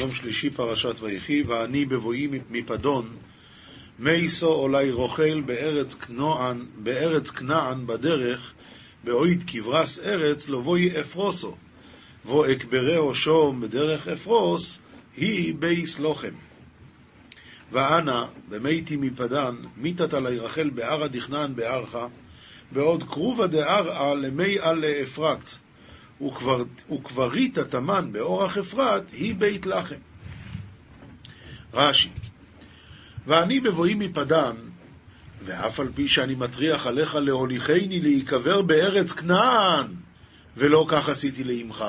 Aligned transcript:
יום 0.00 0.14
שלישי 0.14 0.50
פרשת 0.50 1.00
ויחי, 1.00 1.42
ואני 1.42 1.84
בבואי 1.84 2.28
מפדון, 2.50 3.16
מייסו 3.98 4.48
עולי 4.48 4.90
רוכל 4.90 5.40
בארץ 5.40 5.94
כנען, 5.94 6.66
בארץ 6.76 7.30
כנען 7.30 7.86
בדרך, 7.86 8.54
באויד 9.04 9.44
כברס 9.46 9.98
ארץ, 9.98 10.48
לבואי 10.48 11.00
אפרוסו, 11.00 11.56
בו 12.24 12.52
אקברהו 12.52 13.14
שום 13.14 13.60
בדרך 13.60 14.08
אפרוס, 14.08 14.82
היא 15.16 15.54
בייס 15.58 15.98
לוחם. 15.98 16.34
ואנה, 17.72 18.26
במתי 18.48 18.96
מפדן, 18.96 19.54
מיתת 19.76 20.14
עלי 20.14 20.38
רחל 20.38 20.70
בערא 20.70 21.06
דכנען 21.06 21.54
בערכה, 21.54 22.06
בעוד 22.72 23.02
קרובה 23.02 23.46
דערעה 23.46 24.14
למי 24.14 24.58
על 24.58 24.78
לאפרת. 24.78 25.59
וכברית 26.92 27.58
התמן 27.58 28.12
באורח 28.12 28.58
אפרת 28.58 29.10
היא 29.12 29.34
בית 29.34 29.66
לחם. 29.66 29.96
רש"י, 31.74 32.08
ואני 33.26 33.60
בבואי 33.60 33.94
מפדן, 33.94 34.56
ואף 35.44 35.80
על 35.80 35.88
פי 35.94 36.08
שאני 36.08 36.34
מטריח 36.34 36.86
עליך 36.86 37.14
להוליכני 37.14 38.00
להיקבר 38.00 38.62
בארץ 38.62 39.12
כנען, 39.12 39.86
ולא 40.56 40.86
כך 40.88 41.08
עשיתי 41.08 41.44
לאמך. 41.44 41.84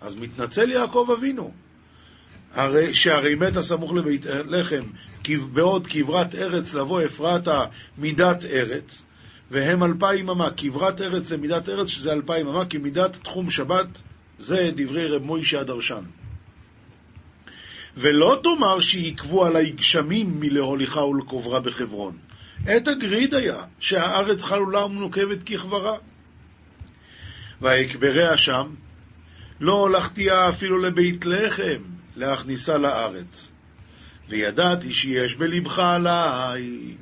אז 0.00 0.16
מתנצל 0.16 0.70
יעקב 0.70 1.08
אבינו, 1.18 1.52
הרי, 2.54 2.94
שהרי 2.94 3.34
מת 3.34 3.56
הסמוך 3.56 3.92
לבית 3.92 4.26
לחם, 4.26 4.82
בעוד 5.52 5.86
כברת 5.86 6.34
ארץ 6.34 6.74
לבוא 6.74 7.04
אפרתה 7.04 7.64
מידת 7.98 8.44
ארץ, 8.44 9.06
והם 9.50 9.84
אלפיים 9.84 10.30
אמה. 10.30 10.50
כברת 10.56 11.00
ארץ 11.00 11.26
זה 11.26 11.36
מידת 11.36 11.68
ארץ 11.68 11.88
שזה 11.88 12.12
אלפיים 12.12 12.48
אמה, 12.48 12.64
כי 12.66 12.78
מידת 12.78 13.16
תחום 13.22 13.50
שבת 13.50 13.86
זה 14.38 14.70
דברי 14.74 15.06
רב 15.06 15.22
מוישה 15.22 15.60
הדרשן. 15.60 16.02
ולא 17.96 18.40
תאמר 18.42 18.80
שיקבו 18.80 19.44
עלי 19.44 19.70
גשמים 19.70 20.40
מלהוליכה 20.40 21.04
ולקוברה 21.04 21.60
בחברון. 21.60 22.16
עת 22.66 22.88
הגריד 22.88 23.34
היה 23.34 23.62
שהארץ 23.80 24.44
חלולה 24.44 24.84
ומנוקבת 24.84 25.42
ככברה. 25.42 25.96
ויקבריה 27.60 28.36
שם, 28.36 28.74
לא 29.60 29.72
הולכתיה 29.72 30.48
אפילו 30.48 30.78
לבית 30.78 31.24
לחם 31.26 31.82
להכניסה 32.16 32.78
לארץ. 32.78 33.50
וידעתי 34.28 34.92
שיש 34.92 35.34
בלבך 35.34 35.78
עליי. 35.78 36.94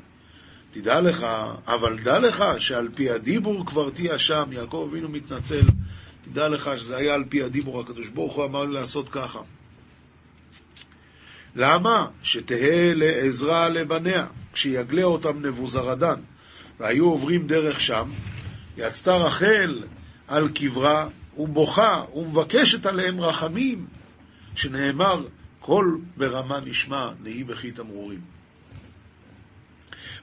תדע 0.81 1.01
לך, 1.01 1.27
אבל 1.67 1.99
דע 1.99 2.19
לך 2.19 2.45
שעל 2.59 2.89
פי 2.95 3.11
הדיבור 3.11 3.67
כבר 3.67 3.91
תהיה 3.91 4.19
שם, 4.19 4.45
יעקב 4.53 4.89
אבינו 4.91 5.09
מתנצל, 5.09 5.63
תדע 6.25 6.49
לך 6.49 6.71
שזה 6.79 6.97
היה 6.97 7.15
על 7.15 7.25
פי 7.29 7.43
הדיבור, 7.43 7.81
הקדוש 7.81 8.09
ברוך 8.09 8.35
הוא 8.35 8.45
אמר 8.45 8.65
לי 8.65 8.75
לעשות 8.75 9.09
ככה. 9.09 9.41
למה? 11.57 12.07
שתהא 12.23 12.93
לעזרה 12.95 13.69
לבניה, 13.69 14.27
כשיגלה 14.53 15.03
אותם 15.03 15.47
נבוזרדן, 15.47 16.21
והיו 16.81 17.05
עוברים 17.05 17.47
דרך 17.47 17.81
שם, 17.81 18.11
יצתה 18.77 19.17
רחל 19.17 19.83
על 20.29 20.49
קברה, 20.49 21.09
ובוכה, 21.39 22.05
ומבקשת 22.15 22.87
עליהם 22.87 23.21
רחמים, 23.21 23.87
שנאמר, 24.55 25.27
קול 25.61 26.01
ברמה 26.17 26.61
נשמע, 26.61 27.11
נהי 27.23 27.45
בכי 27.45 27.73
תמרורים. 27.73 28.38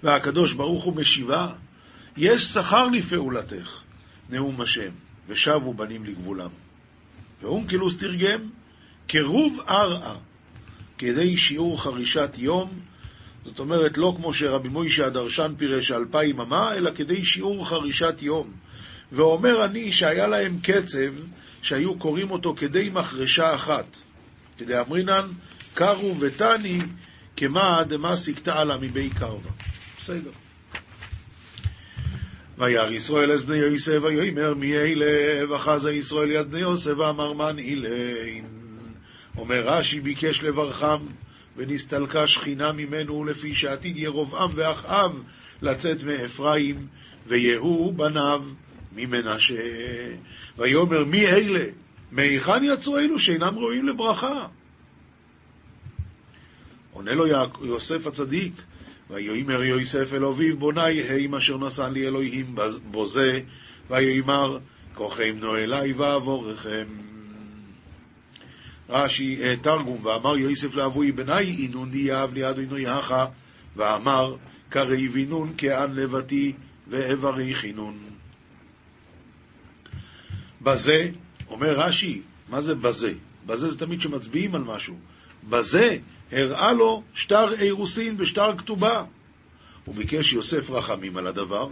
והקדוש 0.05 0.53
ברוך 0.53 0.83
הוא 0.83 0.95
משיבה, 0.95 1.47
יש 2.17 2.43
שכר 2.43 2.87
לפעולתך, 2.87 3.81
נאום 4.29 4.61
השם, 4.61 4.91
ושבו 5.27 5.73
בנים 5.73 6.05
לגבולם. 6.05 6.49
ואונקלוס 7.41 7.97
תרגם, 7.97 8.49
קירוב 9.07 9.59
ערעה, 9.67 10.15
כדי 10.97 11.37
שיעור 11.37 11.81
חרישת 11.81 12.29
יום, 12.37 12.69
זאת 13.43 13.59
אומרת, 13.59 13.97
לא 13.97 14.13
כמו 14.17 14.33
שרבי 14.33 14.69
מוישה 14.69 15.05
הדרשן 15.05 15.53
פירש 15.57 15.91
אלפיים 15.91 16.41
אמה, 16.41 16.73
אלא 16.73 16.91
כדי 16.95 17.23
שיעור 17.23 17.69
חרישת 17.69 18.15
יום. 18.21 18.51
ואומר 19.11 19.65
אני 19.65 19.91
שהיה 19.91 20.27
להם 20.27 20.59
קצב 20.63 21.13
שהיו 21.61 21.99
קוראים 21.99 22.31
אותו 22.31 22.55
כדי 22.57 22.89
מחרשה 22.93 23.55
אחת. 23.55 23.97
כדי 24.57 24.79
אמרינן, 24.79 25.27
קרו 25.73 26.15
ותני 26.19 26.79
כמה 27.37 27.83
דמה 27.87 28.15
סיכתה 28.15 28.63
לה 28.63 28.77
מבי 28.77 29.09
קרבה. 29.09 29.49
בסדר. 30.05 30.31
וירא 32.57 32.89
ישראל 32.89 33.31
אז 33.31 33.45
בני 33.45 33.57
יוסף, 33.57 33.99
ויאמר 34.01 34.53
מי 34.53 34.77
אלה, 34.77 35.05
וחזה 35.55 35.93
ישראל 35.93 36.31
יד 36.31 36.51
בני 36.51 36.59
יוסף, 36.59 36.91
ואמר 36.97 37.33
מן 37.33 37.59
אילין. 37.59 38.45
אומר 39.37 39.67
רש"י, 39.67 39.99
ביקש 39.99 40.43
לברכם, 40.43 40.97
ונסתלקה 41.57 42.27
שכינה 42.27 42.71
ממנו, 42.71 43.25
לפי 43.25 43.55
שעתיד 43.55 43.97
ירבעם 43.97 44.49
ואחאב 44.55 45.11
לצאת 45.61 46.03
מאפרים, 46.03 46.87
ויהוא 47.27 47.93
בניו 47.93 48.43
ממנשה. 48.95 49.63
ויאמר 50.57 51.05
מי 51.05 51.27
אלה? 51.27 51.65
מהיכן 52.11 52.63
יצאו 52.63 52.99
אלו 52.99 53.19
שאינם 53.19 53.57
ראויים 53.57 53.87
לברכה? 53.87 54.47
עונה 56.93 57.11
לו 57.13 57.25
יוסף 57.61 58.07
הצדיק, 58.07 58.53
ויאמר 59.09 59.63
יוסף 59.63 60.13
אל 60.13 60.25
אביו 60.25 60.57
בוני 60.57 61.01
הם 61.01 61.35
אשר 61.35 61.57
נשא 61.57 61.81
לי 61.81 62.07
אלוהים 62.07 62.55
בזה, 62.91 63.39
ויאמר 63.89 64.57
כוחם 64.93 65.35
נו 65.39 65.55
אלי 65.55 65.93
ואבורכם. 65.93 66.85
רש"י 68.89 69.57
תרגום, 69.61 70.05
ואמר 70.05 70.37
יוסף 70.37 70.75
לאבוי 70.75 71.11
בני 71.11 71.41
אינון 71.41 71.89
יאהב 71.93 72.33
לי 72.33 72.49
אדוני 72.49 72.87
הכה, 72.87 73.25
ואמר 73.75 74.35
קרי 74.69 75.07
וינון 75.07 75.53
כאן 75.57 75.91
לבתי 75.93 76.53
ואברי 76.87 77.55
חינון. 77.55 77.97
בזה, 80.61 81.09
אומר 81.49 81.79
רש"י, 81.79 82.21
מה 82.49 82.61
זה 82.61 82.75
בזה? 82.75 83.13
בזה 83.45 83.67
זה 83.67 83.79
תמיד 83.79 84.01
שמצביעים 84.01 84.55
על 84.55 84.63
משהו. 84.63 84.95
בזה 85.49 85.97
הראה 86.31 86.73
לו 86.73 87.03
שטר 87.15 87.53
אירוסין 87.53 88.15
ושטר 88.19 88.57
כתובה. 88.57 89.03
הוא 89.85 89.95
ביקש 89.95 90.33
יוסף 90.33 90.69
רחמים 90.69 91.17
על 91.17 91.27
הדבר, 91.27 91.69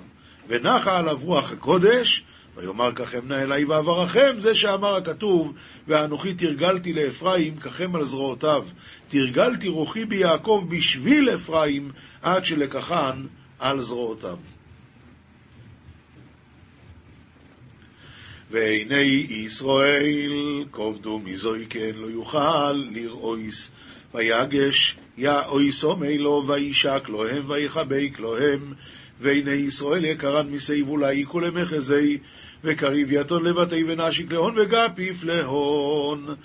ונחה 0.47 0.99
עליו 0.99 1.17
רוח 1.21 1.51
הקודש, 1.51 2.23
ויאמר 2.55 2.91
ככם 2.95 3.27
נא 3.27 3.33
אלי 3.33 3.65
ואברכם, 3.65 4.33
זה 4.37 4.55
שאמר 4.55 4.95
הכתוב, 4.95 5.53
ואנוכי 5.87 6.33
תרגלתי 6.33 6.93
לאפרים 6.93 7.57
ככם 7.57 7.95
על 7.95 8.03
זרועותיו, 8.03 8.65
תרגלתי 9.07 9.67
רוחי 9.67 10.05
ביעקב 10.05 10.65
בשביל 10.69 11.29
אפרים, 11.29 11.91
עד 12.21 12.45
שלקחן 12.45 13.25
על 13.59 13.81
זרועותיו. 13.81 14.37
ועיני 18.51 19.25
ישראל 19.29 20.65
כובדו 20.71 21.19
מזויקן 21.19 21.95
לא 21.95 22.07
יוכל 22.07 22.71
לראויס 22.71 23.71
ויגש 24.13 24.97
יאויסו 25.17 25.95
מילו 25.95 26.43
וישק 26.47 27.09
להם 27.09 27.49
ויחבק 27.49 28.19
להם 28.19 28.73
והנה 29.21 29.53
ישראל 29.53 30.05
יקרן 30.05 30.49
מסייבולי 30.49 31.25
כולמחזי 31.27 32.17
וקריב 32.63 33.11
יתון 33.11 33.45
לבתי 33.45 33.83
ונשיק 33.87 34.31
להון 34.31 34.55
וגפיף 34.59 35.23
להון. 35.23 36.35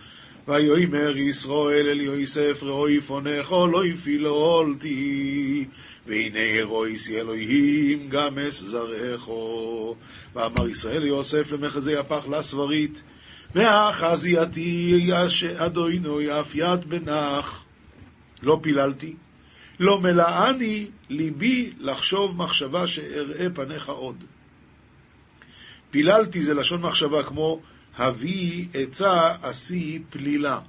ויאמר 0.49 1.17
ישראל 1.17 1.89
אל 1.89 2.01
יוסף 2.01 2.62
ראוי 2.62 3.01
פונך 3.01 3.53
לא 3.73 3.87
יפילולתי 3.87 5.65
והנה 6.06 6.62
רויס 6.62 7.11
אלוהים 7.11 8.09
גם 8.09 8.39
אס 8.39 8.62
זרעךו 8.62 9.97
ואמר 10.35 10.69
ישראל 10.69 11.03
ליוסף 11.03 11.53
למחזי 11.53 11.97
הפח 11.97 12.27
לסברית 12.29 13.03
והחזייתי 13.55 15.11
אדונו 15.57 16.41
אף 16.41 16.55
יד 16.55 16.85
בנח 16.89 17.65
לא 18.43 18.59
פיללתי, 18.62 19.15
לא 19.81 20.00
מלאני 20.00 20.87
ליבי 21.09 21.73
לחשוב 21.79 22.37
מחשבה 22.37 22.87
שאראה 22.87 23.47
פניך 23.55 23.89
עוד. 23.89 24.25
פיללתי 25.91 26.43
זה 26.43 26.55
לשון 26.55 26.81
מחשבה 26.83 27.23
כמו 27.23 27.61
הביא 27.97 28.67
עצה 28.75 29.31
עשי 29.43 30.03
פלילה. 30.11 30.61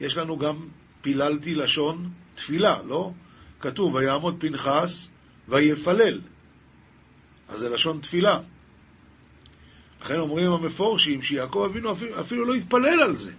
יש 0.00 0.16
לנו 0.16 0.38
גם 0.38 0.56
פיללתי 1.00 1.54
לשון 1.54 2.10
תפילה, 2.34 2.82
לא? 2.82 3.12
כתוב 3.60 3.94
ויעמוד 3.94 4.36
פנחס 4.38 5.10
ויפלל. 5.48 6.20
אז 7.48 7.58
זה 7.58 7.68
לשון 7.68 8.00
תפילה. 8.00 8.40
לכן 10.02 10.18
אומרים 10.18 10.52
המפורשים 10.52 11.22
שיעקב 11.22 11.68
אבינו 11.70 11.92
אפילו, 11.92 12.20
אפילו 12.20 12.44
לא 12.44 12.54
התפלל 12.54 13.02
על 13.02 13.16
זה. 13.16 13.32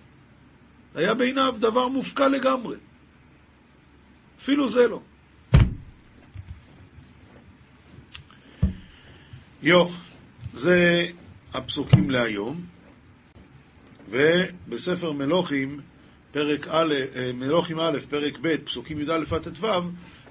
היה 0.96 1.13
בעיניו 1.13 1.56
דבר 1.60 1.88
מופקע 1.88 2.28
לגמרי. 2.28 2.78
אפילו 4.40 4.68
זה 4.68 4.88
לא. 4.88 5.02
יו, 9.63 9.88
זה 10.54 11.08
הפסוקים 11.54 12.10
להיום, 12.10 12.62
ובספר 14.10 15.12
מלוכים 15.12 15.80
פרק 16.31 16.68
א', 16.68 16.94
אה, 17.16 17.31
מלוכים 17.34 17.80
א', 17.80 17.98
פרק 18.10 18.38
ב', 18.42 18.56
פסוקים 18.56 19.02
י"א 19.02 19.36
עד 19.36 19.50
ט"ו, 19.50 19.68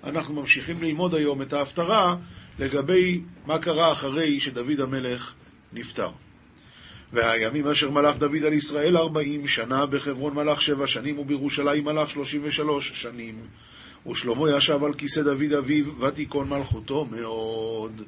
אנחנו 0.05 0.35
ממשיכים 0.35 0.83
ללמוד 0.83 1.15
היום 1.15 1.43
את 1.43 1.53
ההפטרה 1.53 2.17
לגבי 2.59 3.21
מה 3.47 3.59
קרה 3.59 3.93
אחרי 3.93 4.41
שדוד 4.41 4.81
המלך 4.81 5.35
נפטר. 5.72 6.11
והימים 7.12 7.67
אשר 7.67 7.90
מלך 7.90 8.19
דוד 8.19 8.44
על 8.46 8.52
ישראל 8.52 8.96
ארבעים 8.96 9.46
שנה, 9.46 9.87
בחברון 9.87 10.34
מלך 10.34 10.62
שבע 10.62 10.87
שנים, 10.87 11.19
ובירושלים 11.19 11.84
מלך 11.84 12.11
שלושים 12.11 12.40
ושלוש 12.44 12.93
שנים. 12.94 13.34
ושלמה 14.11 14.50
ישב 14.50 14.84
על 14.84 14.94
כיסא 14.94 15.22
דוד 15.22 15.52
אביו, 15.58 16.00
ותיכון 16.00 16.49
מלכותו 16.49 17.05
מאוד. 17.11 18.02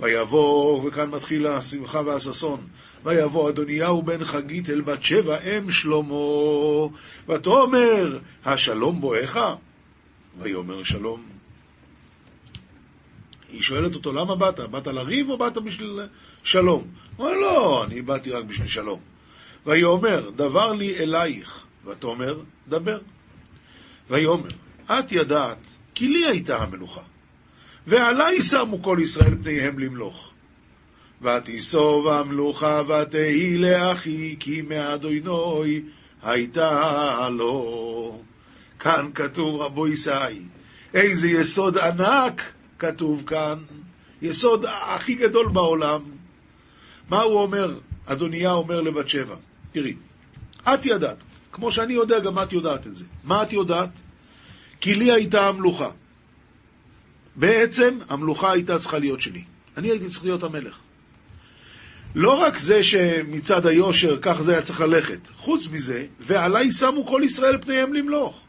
ויבוא, 0.00 0.84
וכאן 0.84 1.10
מתחיל 1.10 1.46
השמחה 1.46 2.00
והששון, 2.00 2.60
ויבוא 3.04 3.50
אדוניהו 3.50 4.02
בן 4.02 4.24
חגית 4.24 4.70
אל 4.70 4.80
בת 4.80 5.02
שבע 5.02 5.38
אם 5.40 5.70
שלמה, 5.70 6.86
ותאמר, 7.28 8.18
השלום 8.44 9.00
בואך? 9.00 9.38
ויאמר 10.42 10.82
שלום. 10.84 11.35
היא 13.56 13.62
שואלת 13.62 13.94
אותו, 13.94 14.12
למה 14.12 14.36
באת? 14.36 14.60
באת 14.60 14.86
לריב 14.86 15.30
או 15.30 15.38
באת 15.38 15.58
בשביל 15.58 16.00
שלום? 16.42 16.84
הוא 17.16 17.26
אומר, 17.26 17.40
לא, 17.40 17.84
אני 17.84 18.02
באתי 18.02 18.30
רק 18.30 18.44
בשביל 18.44 18.68
שלום. 18.68 19.00
ויאמר, 19.66 20.30
דבר 20.30 20.72
לי 20.72 20.98
אלייך, 20.98 21.64
ותאמר, 21.84 22.38
דבר. 22.68 22.98
ויאמר, 24.10 24.48
את 24.86 25.12
ידעת, 25.12 25.58
כי 25.94 26.08
לי 26.08 26.26
הייתה 26.26 26.62
המלוכה, 26.62 27.00
ועלי 27.86 28.42
שמו 28.42 28.82
כל 28.82 28.98
ישראל 29.02 29.34
פניהם 29.42 29.78
למלוך. 29.78 30.30
ותיסוב 31.22 32.08
המלוכה 32.08 32.82
ותהי 32.88 33.58
לאחי, 33.58 34.36
כי 34.40 34.62
מאדוני 34.62 35.80
הייתה 36.22 37.28
לו. 37.30 38.22
כאן 38.78 39.10
כתוב 39.14 39.60
רבו 39.60 39.88
ישי, 39.88 40.10
איזה 40.94 41.28
יסוד 41.28 41.78
ענק 41.78 42.52
כתוב 42.78 43.22
כאן, 43.26 43.58
יסוד 44.22 44.64
הכי 44.68 45.14
גדול 45.14 45.48
בעולם. 45.48 46.00
מה 47.10 47.22
הוא 47.22 47.40
אומר? 47.40 47.78
אדוניה 48.06 48.52
אומר 48.52 48.80
לבת 48.80 49.08
שבע, 49.08 49.34
תראי, 49.72 49.94
את 50.62 50.86
ידעת, 50.86 51.16
כמו 51.52 51.72
שאני 51.72 51.92
יודע, 51.92 52.18
גם 52.18 52.38
את 52.38 52.52
יודעת 52.52 52.86
את 52.86 52.94
זה. 52.94 53.04
מה 53.24 53.42
את 53.42 53.52
יודעת? 53.52 53.90
כי 54.80 54.94
לי 54.94 55.12
הייתה 55.12 55.48
המלוכה. 55.48 55.90
בעצם 57.36 57.98
המלוכה 58.08 58.52
הייתה 58.52 58.78
צריכה 58.78 58.98
להיות 58.98 59.20
שלי. 59.20 59.44
אני 59.76 59.90
הייתי 59.90 60.08
צריך 60.08 60.24
להיות 60.24 60.42
המלך. 60.42 60.78
לא 62.14 62.30
רק 62.30 62.58
זה 62.58 62.84
שמצד 62.84 63.66
היושר 63.66 64.18
כך 64.22 64.42
זה 64.42 64.52
היה 64.52 64.62
צריך 64.62 64.80
ללכת, 64.80 65.18
חוץ 65.36 65.68
מזה, 65.68 66.06
ועליי 66.20 66.72
שמו 66.72 67.06
כל 67.06 67.22
ישראל 67.24 67.58
פניהם 67.60 67.94
למלוך. 67.94 68.40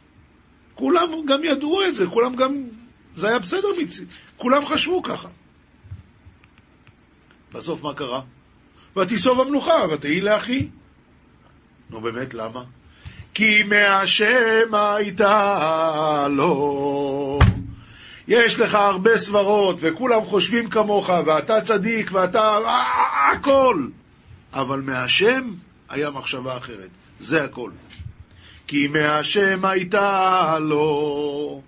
כולם 0.75 1.09
גם 1.27 1.43
ידעו 1.43 1.85
את 1.85 1.95
זה, 1.95 2.07
כולם 2.07 2.35
גם, 2.35 2.63
זה 3.17 3.27
היה 3.27 3.39
בסדר 3.39 3.67
מצי, 3.81 4.05
כולם 4.37 4.65
חשבו 4.65 5.03
ככה. 5.03 5.27
בסוף 7.53 7.83
מה 7.83 7.93
קרה? 7.93 8.21
ותיסוב 8.97 9.41
המלוכה, 9.41 9.85
ותהי 9.91 10.21
לאחי. 10.21 10.67
נו 11.89 12.01
באמת, 12.01 12.33
למה? 12.33 12.63
כי 13.33 13.63
מהשם 13.63 14.73
הייתה 14.73 16.27
לו. 16.29 17.39
יש 18.27 18.59
לך 18.59 18.75
הרבה 18.75 19.17
סברות, 19.17 19.77
וכולם 19.79 20.25
חושבים 20.25 20.69
כמוך, 20.69 21.09
ואתה 21.25 21.61
צדיק, 21.61 22.09
ואתה... 22.13 22.57
הכל. 23.33 23.87
אבל 24.53 24.81
מהשם 24.81 25.53
היה 25.89 26.09
מחשבה 26.09 26.57
אחרת. 26.57 26.89
זה 27.19 27.43
הכל. 27.43 27.71
כי 28.67 28.87
מהשם 28.87 29.65
הייתה 29.65 30.57
לו. 30.59 31.61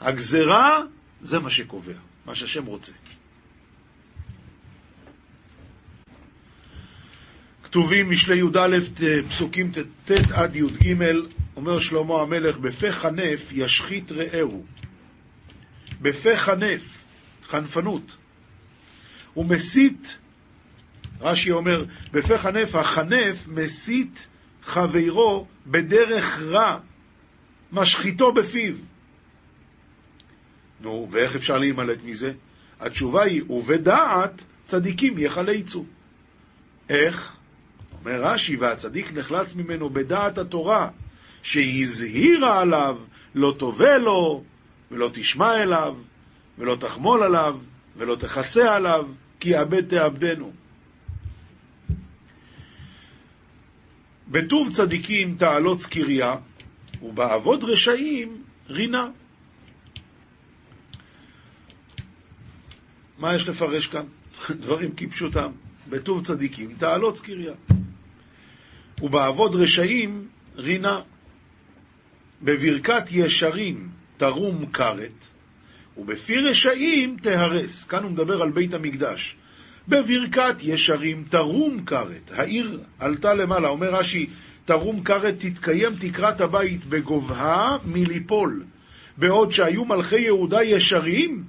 הגזרה, 0.00 0.82
זה 1.20 1.38
מה 1.38 1.50
שקובע, 1.50 1.92
מה 2.26 2.34
שהשם 2.34 2.66
רוצה. 2.66 2.92
כתובים 7.62 8.10
משלי 8.10 8.36
י"א 8.38 8.78
פסוקים 9.28 9.72
ט' 10.04 10.10
עד 10.32 10.56
י"ג, 10.56 10.94
אומר 11.56 11.80
שלמה 11.80 12.22
המלך, 12.22 12.58
בפה 12.58 12.92
חנף 12.92 13.52
ישחית 13.52 14.12
רעהו. 14.12 14.64
בפה 16.00 16.36
חנף, 16.36 17.04
חנפנות. 17.46 18.16
הוא 19.34 19.44
מסית, 19.46 20.18
רש"י 21.20 21.50
אומר, 21.50 21.84
בפה 22.12 22.38
חנף, 22.38 22.74
החנף 22.74 23.48
מסית 23.48 24.26
חברו 24.62 25.46
בדרך 25.66 26.42
רע, 26.42 26.78
משחיתו 27.72 28.32
בפיו. 28.32 28.74
נו, 30.80 31.08
ואיך 31.10 31.36
אפשר 31.36 31.58
להימלט 31.58 31.98
מזה? 32.04 32.32
התשובה 32.80 33.22
היא, 33.22 33.42
ובדעת 33.50 34.44
צדיקים 34.66 35.18
יחלצו. 35.18 35.84
איך? 36.88 37.36
אומר 38.00 38.22
רש"י, 38.22 38.56
והצדיק 38.56 39.12
נחלץ 39.12 39.54
ממנו 39.54 39.90
בדעת 39.90 40.38
התורה, 40.38 40.88
שהזהירה 41.42 42.60
עליו, 42.60 42.98
לא 43.34 43.54
תובע 43.58 43.98
לו, 43.98 44.44
ולא 44.90 45.10
תשמע 45.12 45.62
אליו, 45.62 45.96
ולא 46.58 46.76
תחמול 46.80 47.22
עליו, 47.22 47.58
ולא 47.96 48.16
תכסה 48.16 48.76
עליו, 48.76 49.06
כי 49.40 49.48
יאבד 49.48 49.88
תאבדנו. 49.88 50.52
בטוב 54.28 54.72
צדיקים 54.72 55.36
תעלות 55.36 55.80
זכריה, 55.80 56.34
ובעבוד 57.02 57.64
רשעים 57.64 58.42
רינה. 58.68 59.08
מה 63.18 63.34
יש 63.34 63.48
לפרש 63.48 63.86
כאן? 63.86 64.04
דברים 64.60 64.90
כפשוטם. 64.96 65.50
בטוב 65.90 66.24
צדיקים 66.24 66.74
תעלות 66.78 67.16
זכריה. 67.16 67.52
ובעבוד 69.02 69.54
רשעים 69.54 70.28
רינה. 70.56 71.00
בברכת 72.42 73.02
ישרים 73.10 73.88
תרום 74.16 74.66
כרת, 74.66 75.24
ובפי 75.96 76.36
רשעים 76.36 77.16
תהרס. 77.22 77.86
כאן 77.86 78.02
הוא 78.02 78.10
מדבר 78.10 78.42
על 78.42 78.50
בית 78.50 78.74
המקדש. 78.74 79.36
בברכת 79.88 80.56
ישרים 80.62 81.24
תרום 81.28 81.84
כרת. 81.84 82.30
העיר 82.34 82.80
עלתה 82.98 83.34
למעלה, 83.34 83.68
אומר 83.68 83.94
רש"י, 83.94 84.26
תרום 84.64 85.02
כרת 85.02 85.34
תתקיים 85.38 85.92
תקרת 86.00 86.40
הבית 86.40 86.86
בגובהה 86.86 87.76
מליפול. 87.84 88.64
בעוד 89.16 89.52
שהיו 89.52 89.84
מלכי 89.84 90.20
יהודה 90.20 90.62
ישרים, 90.62 91.44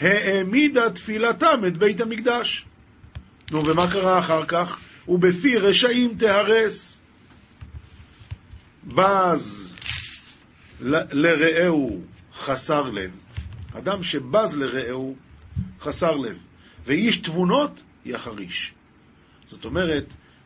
העמידה 0.00 0.90
תפילתם 0.90 1.60
את 1.66 1.76
בית 1.76 2.00
המקדש. 2.00 2.66
נו, 3.50 3.66
ומה 3.66 3.90
קרה 3.90 4.18
אחר 4.18 4.44
כך? 4.44 4.78
ובפי 5.08 5.56
רשעים 5.56 6.14
תהרס. 6.18 7.00
בז 8.86 9.74
לרעהו 10.80 12.00
חסר 12.34 12.82
לב. 12.82 13.10
אדם 13.78 14.02
שבז 14.02 14.56
לרעהו 14.56 15.16
חסר 15.80 16.16
לב. 16.16 16.38
ואיש 16.86 17.18
תבונות 17.18 17.82
יחריש. 18.04 18.72
זאת 19.46 19.64
אומרת, 19.64 20.04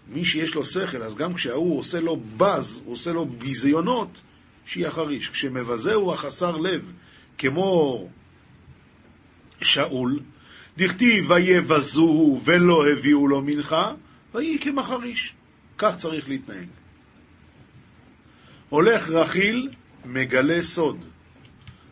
מי 0.08 0.24
שיש 0.24 0.54
לו 0.54 0.64
שכל, 0.64 1.02
אז 1.02 1.14
גם 1.14 1.34
כשההוא 1.34 1.78
עושה 1.78 2.00
לו 2.00 2.16
בז, 2.36 2.82
הוא 2.84 2.92
עושה 2.92 3.12
לו 3.12 3.26
ביזיונות, 3.26 4.20
שיחריש. 4.66 5.28
כשמבזהו 5.28 6.12
החסר 6.12 6.56
לב, 6.56 6.92
כמו 7.38 8.08
שאול, 9.62 10.20
דכתיב 10.76 11.30
ויבזוהו 11.30 12.40
ולא 12.44 12.88
הביאו 12.88 13.28
לו 13.28 13.42
מנחה, 13.42 13.94
ויהי 14.34 14.58
כמחריש. 14.58 15.34
כך 15.78 15.96
צריך 15.96 16.28
להתנהג. 16.28 16.66
הולך 18.68 19.08
רכיל, 19.08 19.70
מגלה 20.04 20.62
סוד, 20.62 21.04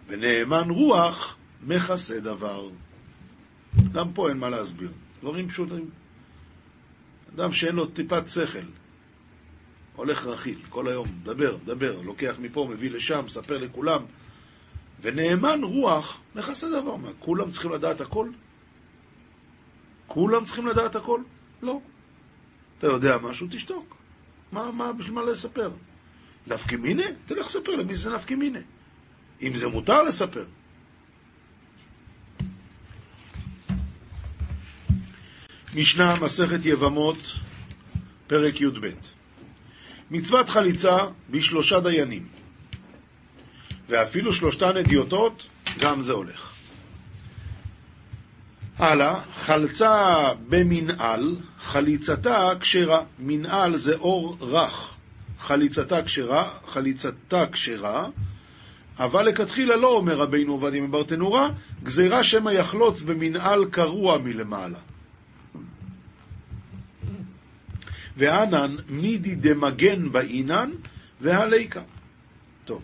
ונאמן 0.08 0.70
רוח, 0.70 1.36
מכסה 1.66 2.20
דבר. 2.20 2.68
גם 3.92 4.12
פה 4.12 4.28
אין 4.28 4.38
מה 4.38 4.48
להסביר. 4.48 4.90
דברים 5.20 5.48
פשוטים. 5.48 5.90
אדם 7.34 7.52
שאין 7.52 7.74
לו 7.74 7.86
טיפת 7.86 8.28
שכל, 8.28 8.58
הולך 9.96 10.26
רכיל 10.26 10.58
כל 10.68 10.88
היום, 10.88 11.08
דבר, 11.22 11.56
דבר, 11.64 12.00
לוקח 12.04 12.34
מפה, 12.38 12.68
מביא 12.70 12.90
לשם, 12.90 13.24
מספר 13.24 13.58
לכולם, 13.58 14.02
ונאמן 15.00 15.60
רוח, 15.62 16.20
מכסה 16.34 16.68
דבר. 16.68 16.96
מה, 16.96 17.08
כולם 17.18 17.50
צריכים 17.50 17.72
לדעת 17.72 18.00
הכל? 18.00 18.28
כולם 20.06 20.44
צריכים 20.44 20.66
לדעת 20.66 20.96
הכל? 20.96 21.20
לא. 21.62 21.80
אתה 22.78 22.86
יודע 22.86 23.18
משהו, 23.18 23.46
תשתוק. 23.50 23.96
מה, 24.52 24.70
מה, 24.72 24.92
בשביל 24.92 25.14
מה 25.14 25.22
לספר? 25.22 25.70
נפקא 26.46 26.76
מיני? 26.76 27.04
תלך 27.26 27.46
לספר 27.46 27.76
למי 27.76 27.96
זה 27.96 28.10
נפקא 28.10 28.34
מיני. 28.34 28.60
אם 29.42 29.56
זה 29.56 29.68
מותר 29.68 30.02
לספר. 30.02 30.44
משנה, 35.76 36.16
מסכת 36.16 36.60
יבמות, 36.64 37.18
פרק 38.26 38.60
י"ב. 38.60 38.90
מצוות 40.10 40.48
חליצה 40.48 40.96
בשלושה 41.30 41.80
דיינים, 41.80 42.28
ואפילו 43.88 44.32
שלושתן 44.32 44.76
אדיוטות, 44.76 45.46
גם 45.80 46.02
זה 46.02 46.12
הולך. 46.12 46.52
הלאה, 48.78 49.20
חלצה 49.36 50.24
במנעל, 50.48 51.36
חליצתה 51.60 52.50
כשרה. 52.60 53.04
מנעל 53.18 53.76
זה 53.76 53.94
אור 53.94 54.36
רך. 54.40 54.96
חליצתה 55.40 56.02
כשרה, 56.02 56.50
חליצתה 56.66 57.44
כשרה, 57.52 58.08
אבל 58.98 59.22
לכתחילה 59.22 59.76
לא 59.76 59.88
אומר 59.88 60.16
רבינו 60.16 60.52
עובדיה 60.52 60.82
מברטנורה, 60.82 61.50
גזירה 61.82 62.24
שמא 62.24 62.50
יחלוץ 62.50 63.02
במנעל 63.02 63.64
קרוע 63.70 64.18
מלמעלה. 64.18 64.78
וענן 68.16 68.76
מידי 68.88 69.34
דמגן 69.34 70.12
באינן 70.12 70.70
והליקה. 71.20 71.82
טוב. 72.64 72.82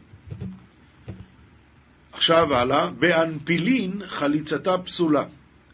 עכשיו 2.13 2.55
הלאה, 2.55 2.91
באנפילין 2.91 4.03
חליצתה 4.07 4.79
פסולה. 4.79 5.25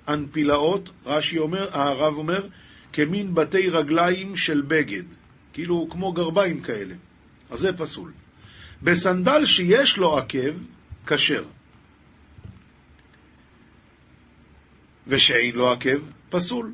אנפילאות, 0.09 0.91
רש"י 1.07 1.39
אומר, 1.39 1.69
הרב 1.73 2.15
אומר, 2.17 2.47
כמין 2.93 3.35
בתי 3.35 3.69
רגליים 3.69 4.37
של 4.37 4.61
בגד, 4.61 5.03
כאילו 5.53 5.87
כמו 5.91 6.13
גרביים 6.13 6.61
כאלה. 6.61 6.95
אז 7.51 7.59
זה 7.59 7.73
פסול. 7.73 8.13
בסנדל 8.83 9.47
שיש 9.47 9.99
לו 9.99 10.19
עקב, 10.19 10.55
כשר. 11.07 11.45
ושאין 15.07 15.57
לו 15.57 15.73
עקב, 15.73 15.99
פסול. 16.31 16.73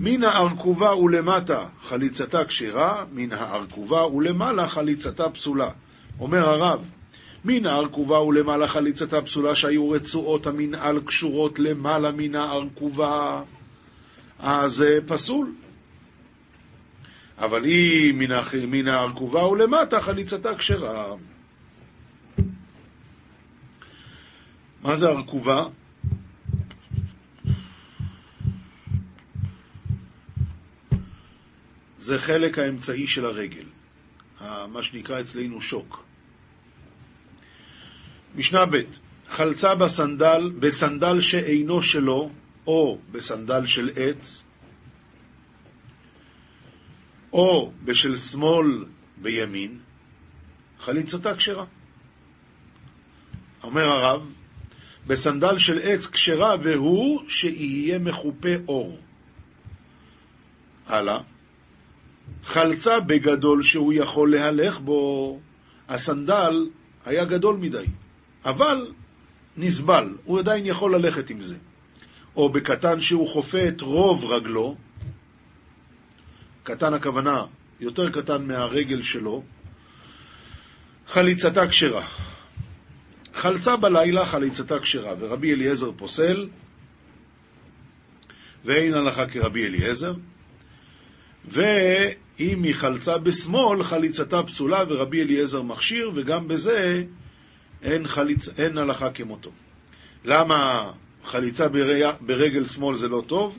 מן 0.00 0.24
הארכובה 0.24 0.96
ולמטה 0.96 1.66
חליצתה 1.82 2.44
כשרה, 2.44 3.04
מן 3.12 3.32
הארכובה 3.32 4.06
ולמעלה 4.06 4.68
חליצתה 4.68 5.30
פסולה. 5.30 5.70
אומר 6.20 6.48
הרב, 6.48 6.90
מן 7.44 7.66
הארכובה 7.66 8.20
ולמעלה 8.20 8.68
חליצתה 8.68 9.22
פסולה 9.22 9.54
שהיו 9.54 9.90
רצועות 9.90 10.46
המנעל 10.46 11.00
קשורות 11.00 11.58
למעלה 11.58 12.12
מן 12.12 12.34
הארכובה, 12.34 13.42
אז 14.38 14.72
זה 14.72 14.98
פסול. 15.06 15.52
אבל 17.38 17.64
היא 17.64 18.14
מן 18.66 18.88
הארכובה 18.88 19.46
ולמטה 19.46 20.00
חליצתה 20.00 20.54
כשרה. 20.54 21.14
מה 24.82 24.96
זה 24.96 25.08
ארכובה? 25.08 25.64
זה 31.98 32.18
חלק 32.18 32.58
האמצעי 32.58 33.06
של 33.06 33.24
הרגל, 33.24 33.66
מה 34.40 34.82
שנקרא 34.82 35.20
אצלנו 35.20 35.60
שוק. 35.60 36.09
משנה 38.34 38.66
ב' 38.66 38.76
חלצה 39.28 39.74
בסנדל, 39.74 40.50
בסנדל 40.58 41.20
שאינו 41.20 41.82
שלו, 41.82 42.30
או 42.66 42.98
בסנדל 43.12 43.66
של 43.66 43.90
עץ, 43.96 44.44
או 47.32 47.72
בשל 47.84 48.16
שמאל 48.16 48.84
בימין, 49.16 49.78
חליצתה 50.78 51.34
כשרה. 51.34 51.64
אומר 53.62 53.84
הרב, 53.84 54.32
בסנדל 55.06 55.58
של 55.58 55.78
עץ 55.82 56.06
כשרה, 56.06 56.54
והוא 56.62 57.22
שיהיה 57.28 57.98
מחופה 57.98 58.48
אור. 58.68 58.98
הלאה. 60.86 61.18
חלצה 62.44 63.00
בגדול 63.00 63.62
שהוא 63.62 63.92
יכול 63.92 64.36
להלך 64.36 64.80
בו, 64.80 65.40
הסנדל 65.88 66.70
היה 67.04 67.24
גדול 67.24 67.56
מדי, 67.56 67.86
אבל 68.44 68.92
נסבל, 69.56 70.14
הוא 70.24 70.38
עדיין 70.38 70.66
יכול 70.66 70.94
ללכת 70.94 71.30
עם 71.30 71.42
זה. 71.42 71.56
או 72.36 72.48
בקטן 72.48 73.00
שהוא 73.00 73.28
חופה 73.28 73.68
את 73.68 73.80
רוב 73.80 74.24
רגלו, 74.24 74.76
קטן 76.62 76.94
הכוונה 76.94 77.44
יותר 77.80 78.10
קטן 78.10 78.46
מהרגל 78.46 79.02
שלו, 79.02 79.42
חליצתה 81.06 81.68
כשרה. 81.68 82.06
חלצה 83.34 83.76
בלילה, 83.76 84.26
חליצתה 84.26 84.78
כשרה, 84.78 85.14
ורבי 85.18 85.54
אליעזר 85.54 85.90
פוסל, 85.96 86.48
ואין 88.64 88.94
הלכה 88.94 89.26
כרבי 89.26 89.66
אליעזר, 89.66 90.14
ואם 91.48 92.62
היא 92.62 92.74
חלצה 92.74 93.18
בשמאל, 93.18 93.82
חליצתה 93.82 94.42
פסולה, 94.42 94.84
ורבי 94.88 95.22
אליעזר 95.22 95.62
מכשיר, 95.62 96.10
וגם 96.14 96.48
בזה 96.48 97.04
אין, 97.82 98.06
חליצ... 98.06 98.48
אין 98.58 98.78
הלכה 98.78 99.10
כמותו. 99.10 99.50
למה 100.24 100.90
חליצה 101.24 101.68
ברגל 102.20 102.64
שמאל 102.64 102.96
זה 102.96 103.08
לא 103.08 103.22
טוב? 103.26 103.58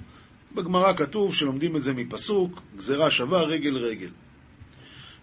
בגמרא 0.56 0.94
כתוב 0.94 1.36
שלומדים 1.36 1.75
את 1.75 1.84
זה 1.84 1.94
מפסוק, 1.94 2.62
גזירה 2.78 3.12
שווה 3.12 3.42
רגל 3.42 3.78
רגל. 3.78 4.10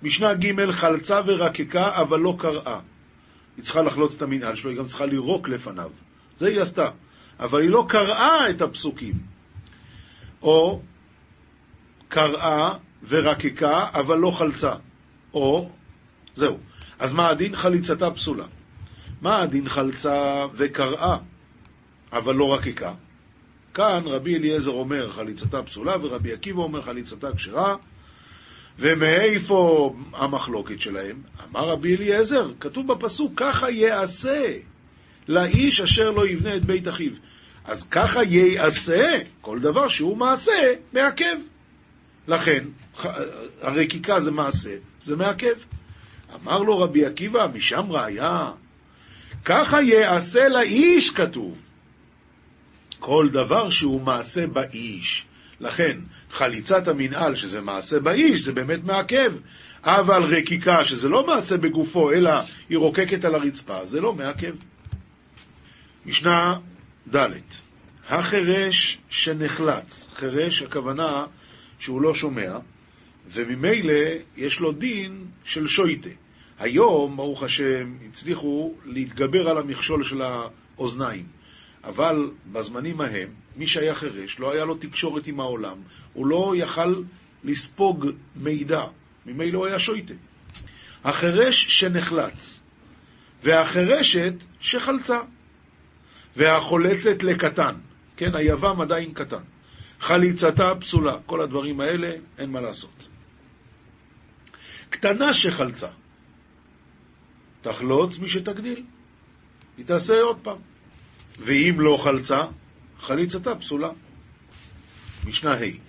משנה 0.02 0.34
ג' 0.34 0.70
חלצה 0.70 1.20
ורקקה, 1.26 2.00
אבל 2.00 2.20
לא 2.20 2.34
קראה. 2.38 2.80
היא 3.56 3.64
צריכה 3.64 3.82
לחלוץ 3.82 4.16
את 4.16 4.22
המנהל 4.22 4.56
שלו, 4.56 4.70
היא 4.70 4.78
גם 4.78 4.86
צריכה 4.86 5.06
לירוק 5.06 5.48
לפניו. 5.48 5.90
זה 6.34 6.48
היא 6.48 6.60
עשתה. 6.60 6.90
אבל 7.40 7.60
היא 7.60 7.70
לא 7.70 7.86
קראה 7.88 8.50
את 8.50 8.62
הפסוקים. 8.62 9.14
או 10.42 10.82
קראה 12.08 12.68
ורקקה, 13.08 13.84
אבל 13.94 14.18
לא 14.18 14.30
חלצה. 14.30 14.72
או, 15.34 15.70
זהו. 16.34 16.58
אז 16.98 17.12
מה 17.12 17.28
הדין? 17.28 17.56
חליצתה 17.56 18.10
פסולה. 18.10 18.46
מה 19.22 19.42
הדין 19.42 19.68
חלצה 19.68 20.46
וקראה, 20.54 21.16
אבל 22.12 22.34
לא 22.34 22.54
רקקה? 22.54 22.92
כאן 23.74 24.02
רבי 24.06 24.36
אליעזר 24.36 24.70
אומר 24.70 25.10
חליצתה 25.10 25.62
פסולה, 25.62 25.96
ורבי 26.02 26.32
עקיבא 26.32 26.62
אומר 26.62 26.82
חליצתה 26.82 27.28
כשרה, 27.36 27.76
ומאיפה 28.78 29.94
המחלוקת 30.12 30.80
שלהם? 30.80 31.22
אמר 31.50 31.68
רבי 31.68 31.96
אליעזר, 31.96 32.50
כתוב 32.60 32.92
בפסוק, 32.92 33.32
ככה 33.36 33.70
יעשה 33.70 34.56
לאיש 35.28 35.80
אשר 35.80 36.10
לא 36.10 36.28
יבנה 36.28 36.56
את 36.56 36.64
בית 36.64 36.88
אחיו. 36.88 37.12
אז 37.64 37.88
ככה 37.88 38.24
יעשה, 38.24 39.18
כל 39.40 39.58
דבר 39.60 39.88
שהוא 39.88 40.16
מעשה, 40.16 40.74
מעכב. 40.92 41.36
לכן, 42.28 42.64
הרקיקה 43.60 44.20
זה 44.20 44.30
מעשה, 44.30 44.76
זה 45.02 45.16
מעכב. 45.16 45.54
אמר 46.34 46.58
לו 46.58 46.78
רבי 46.78 47.06
עקיבא, 47.06 47.46
משם 47.54 47.92
ראיה, 47.92 48.50
ככה 49.48 49.82
יעשה 49.82 50.48
לאיש 50.48 51.10
כתוב. 51.10 51.58
כל 52.98 53.28
דבר 53.32 53.70
שהוא 53.70 54.00
מעשה 54.00 54.46
באיש. 54.46 55.24
לכן, 55.60 55.98
חליצת 56.30 56.88
המנהל, 56.88 57.34
שזה 57.34 57.60
מעשה 57.60 58.00
באיש, 58.00 58.42
זה 58.42 58.52
באמת 58.52 58.84
מעכב. 58.84 59.32
אבל 59.82 60.36
רקיקה, 60.36 60.84
שזה 60.84 61.08
לא 61.08 61.26
מעשה 61.26 61.56
בגופו, 61.56 62.12
אלא 62.12 62.30
היא 62.68 62.78
רוקקת 62.78 63.24
על 63.24 63.34
הרצפה, 63.34 63.86
זה 63.86 64.00
לא 64.00 64.14
מעכב. 64.14 64.54
משנה 66.06 66.58
ד' 67.14 67.26
החרש 68.08 68.98
שנחלץ, 69.10 70.08
חרש 70.14 70.62
הכוונה 70.62 71.26
שהוא 71.78 72.02
לא 72.02 72.14
שומע, 72.14 72.58
וממילא 73.26 73.94
יש 74.36 74.60
לו 74.60 74.72
דין 74.72 75.24
של 75.44 75.66
שויטה. 75.66 76.10
היום, 76.58 77.16
ברוך 77.16 77.42
השם, 77.42 77.94
הצליחו 78.08 78.74
להתגבר 78.84 79.48
על 79.48 79.58
המכשול 79.58 80.04
של 80.04 80.22
האוזניים. 80.22 81.26
אבל 81.84 82.30
בזמנים 82.52 83.00
ההם, 83.00 83.28
מי 83.56 83.66
שהיה 83.66 83.94
חירש, 83.94 84.38
לא 84.38 84.52
היה 84.52 84.64
לו 84.64 84.74
תקשורת 84.74 85.26
עם 85.26 85.40
העולם, 85.40 85.76
הוא 86.12 86.26
לא 86.26 86.54
יכל 86.56 87.02
לספוג 87.44 88.06
מידע, 88.36 88.84
ממילא 89.26 89.58
הוא 89.58 89.66
היה 89.66 89.78
שויטה. 89.78 90.14
החירש 91.04 91.80
שנחלץ, 91.80 92.60
והחירשת 93.42 94.34
שחלצה, 94.60 95.20
והחולצת 96.36 97.22
לקטן, 97.22 97.74
כן, 98.16 98.34
היבם 98.34 98.80
עדיין 98.80 99.14
קטן. 99.14 99.42
חליצתה 100.00 100.72
פסולה, 100.80 101.16
כל 101.26 101.40
הדברים 101.40 101.80
האלה, 101.80 102.10
אין 102.38 102.50
מה 102.50 102.60
לעשות. 102.60 103.08
קטנה 104.90 105.34
שחלצה, 105.34 105.88
תחלוץ 107.62 108.18
מי 108.18 108.28
שתגדיל, 108.28 108.82
היא 109.76 109.86
תעשה 109.86 110.20
עוד 110.20 110.36
פעם. 110.42 110.58
ואם 111.38 111.76
לא 111.78 111.98
חלצה, 112.02 112.44
חליצתה 113.00 113.54
פסולה. 113.54 113.90
משנה 115.26 115.54
ה' 115.54 115.88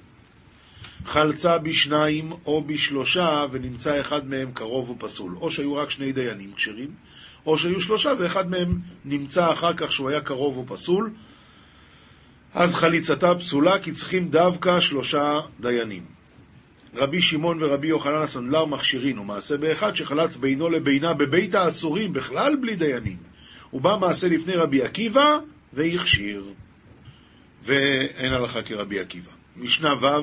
חלצה 1.05 1.57
בשניים 1.57 2.31
או 2.45 2.63
בשלושה 2.63 3.45
ונמצא 3.51 4.01
אחד 4.01 4.27
מהם 4.27 4.51
קרוב 4.51 4.89
ופסול. 4.89 5.35
או 5.35 5.51
שהיו 5.51 5.75
רק 5.75 5.89
שני 5.89 6.11
דיינים 6.11 6.53
כשרים, 6.53 6.91
או 7.45 7.57
שהיו 7.57 7.81
שלושה 7.81 8.11
ואחד 8.19 8.49
מהם 8.49 8.79
נמצא 9.05 9.53
אחר 9.53 9.73
כך 9.73 9.91
שהוא 9.91 10.09
היה 10.09 10.21
קרוב 10.21 10.57
ופסול, 10.57 11.11
אז 12.53 12.75
חליצתה 12.75 13.35
פסולה 13.35 13.79
כי 13.79 13.91
צריכים 13.91 14.29
דווקא 14.29 14.79
שלושה 14.79 15.39
דיינים. 15.59 16.18
רבי 16.95 17.21
שמעון 17.21 17.63
ורבי 17.63 17.87
יוחנן 17.87 18.21
הסנדלר 18.21 18.65
מכשירין, 18.65 19.19
ומעשה 19.19 19.57
באחד 19.57 19.95
שחלץ 19.95 20.37
בינו 20.37 20.69
לבינה 20.69 21.13
בבית 21.13 21.55
האסורים, 21.55 22.13
בכלל 22.13 22.55
בלי 22.55 22.75
דיינים. 22.75 23.17
ובא 23.73 23.97
מעשה 24.01 24.27
לפני 24.27 24.53
רבי 24.53 24.83
עקיבא, 24.83 25.39
והכשיר. 25.73 26.43
ואין 27.63 28.33
הלכה 28.33 28.61
כרבי 28.61 28.99
עקיבא. 28.99 29.31
משנה 29.57 29.93
ו' 30.01 30.21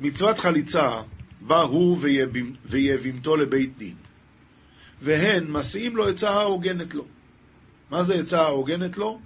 מצוות 0.00 0.38
חליצה 0.38 1.02
בא 1.40 1.60
הוא 1.60 1.98
ויבימתו 2.64 3.36
לבית 3.36 3.78
דין, 3.78 3.94
והן 5.02 5.46
מסיעים 5.50 5.96
לו 5.96 6.08
עצה 6.08 6.30
ההוגנת 6.30 6.94
לו. 6.94 7.04
מה 7.90 8.02
זה 8.02 8.14
עצה 8.14 8.42
ההוגנת 8.42 8.98
לו? 8.98 9.20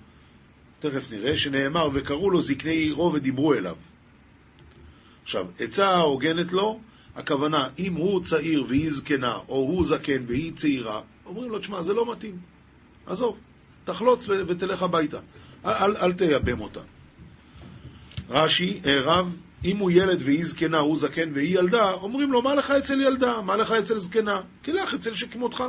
תכף 0.80 1.12
נראה, 1.12 1.38
שנאמר, 1.38 1.88
וקראו 1.94 2.30
לו 2.30 2.42
זקני 2.42 2.72
עירו 2.72 3.12
ודיברו 3.12 3.54
אליו. 3.54 3.76
עכשיו, 5.24 5.46
עצה 5.58 5.88
ההוגנת 5.88 6.52
לו, 6.52 6.80
הכוונה, 7.16 7.68
אם 7.78 7.94
הוא 7.94 8.24
צעיר 8.24 8.64
והיא 8.68 8.90
זקנה, 8.90 9.38
או 9.48 9.56
הוא 9.56 9.84
זקן 9.84 10.22
והיא 10.26 10.52
צעירה, 10.52 11.00
אומרים 11.26 11.50
לו, 11.50 11.58
תשמע, 11.58 11.82
זה 11.82 11.94
לא 11.94 12.12
מתאים. 12.12 12.38
עזוב, 13.06 13.38
תחלוץ 13.84 14.28
ותלך 14.28 14.82
הביתה. 14.82 15.18
אל, 15.64 15.70
אל, 15.70 15.96
אל 15.96 16.12
תייבם 16.12 16.60
אותה. 16.60 16.80
רש"י, 18.30 18.80
אה, 18.86 19.00
רב, 19.00 19.36
אם 19.64 19.76
הוא 19.76 19.90
ילד 19.90 20.22
והיא 20.22 20.44
זקנה, 20.44 20.78
הוא 20.78 20.98
זקן 20.98 21.30
והיא 21.34 21.58
ילדה, 21.58 21.92
אומרים 21.92 22.32
לו, 22.32 22.42
מה 22.42 22.54
לך 22.54 22.70
אצל 22.70 23.00
ילדה? 23.00 23.40
מה 23.40 23.56
לך 23.56 23.72
אצל 23.72 23.98
זקנה? 23.98 24.40
קילח 24.62 24.94
אצל 24.94 25.14
שכמותך. 25.14 25.64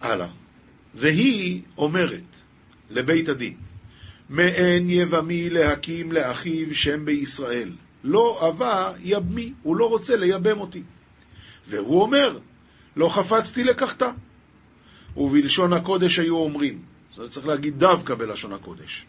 הלאה. 0.00 0.28
והיא 0.94 1.62
אומרת 1.78 2.36
לבית 2.90 3.28
הדין, 3.28 3.56
מעין 4.30 4.90
יבמי 4.90 5.50
להקים 5.50 6.12
לאחיו 6.12 6.74
שם 6.74 7.04
בישראל. 7.04 7.70
לא 8.04 8.48
אבה 8.48 8.92
יבמי, 9.02 9.52
הוא 9.62 9.76
לא 9.76 9.88
רוצה 9.88 10.16
לייבם 10.16 10.60
אותי. 10.60 10.82
והוא 11.68 12.02
אומר, 12.02 12.38
לא 12.96 13.08
חפצתי 13.08 13.64
לקחתה. 13.64 14.10
ובלשון 15.16 15.72
הקודש 15.72 16.18
היו 16.18 16.36
אומרים, 16.36 16.82
זאת 17.14 17.30
צריך 17.30 17.46
להגיד 17.46 17.78
דווקא 17.78 18.14
בלשון 18.14 18.52
הקודש. 18.52 19.06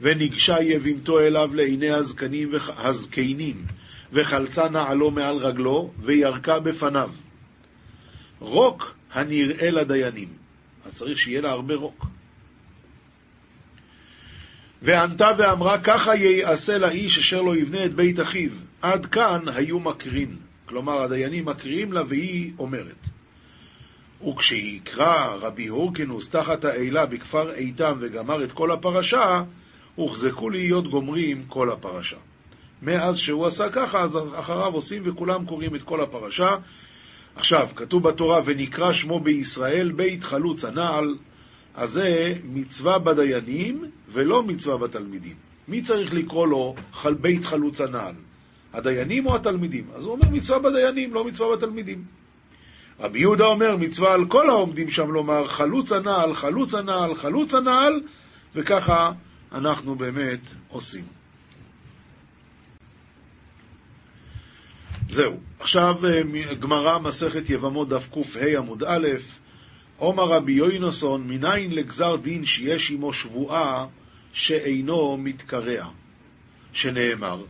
וניגשה 0.00 0.62
יבימתו 0.62 1.20
אליו 1.20 1.54
לעיני 1.54 1.90
הזקנים 1.90 2.52
והזקנים, 2.52 3.64
וחלצה 4.12 4.68
נעלו 4.68 5.10
מעל 5.10 5.36
רגלו, 5.36 5.90
וירקה 5.98 6.60
בפניו. 6.60 7.10
רוק 8.38 8.94
הנראה 9.12 9.70
לדיינים. 9.70 10.28
אז 10.84 10.94
צריך 10.94 11.18
שיהיה 11.18 11.40
לה 11.40 11.50
הרבה 11.50 11.74
רוק. 11.74 12.06
וענתה 14.82 15.30
ואמרה, 15.38 15.78
ככה 15.78 16.14
ייעשה 16.14 16.78
לאיש 16.78 17.18
אשר 17.18 17.42
לא 17.42 17.56
יבנה 17.56 17.84
את 17.84 17.94
בית 17.94 18.20
אחיו. 18.20 18.50
עד 18.82 19.06
כאן 19.06 19.40
היו 19.54 19.80
מקרין. 19.80 20.36
כלומר, 20.66 21.02
הדיינים 21.02 21.44
מקריאים 21.44 21.92
לה 21.92 22.02
והיא 22.08 22.52
אומרת. 22.58 23.06
וכשיקרא 24.28 25.34
רבי 25.40 25.66
הורקנוס 25.66 26.30
תחת 26.30 26.64
האלה 26.64 27.06
בכפר 27.06 27.52
איתם 27.52 27.96
וגמר 28.00 28.44
את 28.44 28.52
כל 28.52 28.70
הפרשה, 28.70 29.42
הוחזקו 29.94 30.50
להיות 30.50 30.88
גומרים 30.90 31.44
כל 31.48 31.72
הפרשה. 31.72 32.16
מאז 32.82 33.18
שהוא 33.18 33.46
עשה 33.46 33.68
ככה, 33.68 34.00
אז 34.00 34.18
אחריו 34.34 34.72
עושים 34.72 35.02
וכולם 35.06 35.46
קוראים 35.46 35.74
את 35.74 35.82
כל 35.82 36.00
הפרשה. 36.00 36.50
עכשיו, 37.36 37.68
כתוב 37.76 38.08
בתורה, 38.08 38.40
ונקרא 38.44 38.92
שמו 38.92 39.20
בישראל 39.20 39.92
בית 39.92 40.24
חלוץ 40.24 40.64
הנעל, 40.64 41.16
אז 41.74 41.90
זה 41.90 42.34
מצווה 42.44 42.98
בדיינים 42.98 43.84
ולא 44.08 44.42
מצווה 44.42 44.76
בתלמידים. 44.76 45.34
מי 45.68 45.82
צריך 45.82 46.14
לקרוא 46.14 46.46
לו 46.46 46.74
חל 46.92 47.14
בית 47.14 47.44
חלוץ 47.44 47.80
הנעל? 47.80 48.14
הדיינים 48.72 49.26
או 49.26 49.36
התלמידים? 49.36 49.84
אז 49.94 50.04
הוא 50.04 50.12
אומר 50.12 50.28
מצווה 50.30 50.58
בדיינים, 50.58 51.14
לא 51.14 51.24
מצווה 51.24 51.56
בתלמידים. 51.56 52.04
רבי 53.00 53.18
יהודה 53.18 53.44
אומר 53.44 53.76
מצווה 53.76 54.14
על 54.14 54.26
כל 54.28 54.50
העומדים 54.50 54.90
שם 54.90 55.10
לומר 55.10 55.46
חלוץ 55.46 55.92
הנעל, 55.92 56.34
חלוץ 56.34 56.74
הנעל, 56.74 57.14
חלוץ 57.14 57.54
הנעל, 57.54 58.00
וככה 58.54 59.12
אנחנו 59.52 59.94
באמת 59.94 60.40
עושים. 60.68 61.04
זהו. 65.08 65.36
עכשיו 65.60 65.94
אה, 66.06 66.54
גמרא, 66.54 66.98
מסכת 66.98 67.50
יבמות 67.50 67.88
דף 67.88 68.08
קה 68.14 68.58
עמוד 68.58 68.84
א', 68.84 69.08
עומר 70.02 70.24
רבי 70.24 70.52
יוינוסון, 70.52 71.28
מניין 71.28 71.70
לגזר 71.70 72.16
דין 72.16 72.44
שיש 72.44 72.90
עמו 72.90 73.12
שבועה 73.12 73.86
שאינו 74.32 75.16
מתקרע, 75.16 75.88
שנאמר, 76.72 77.42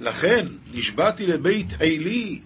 לכן 0.00 0.46
נשבעתי 0.74 1.26
לבית 1.26 1.72
עלי 1.72 2.40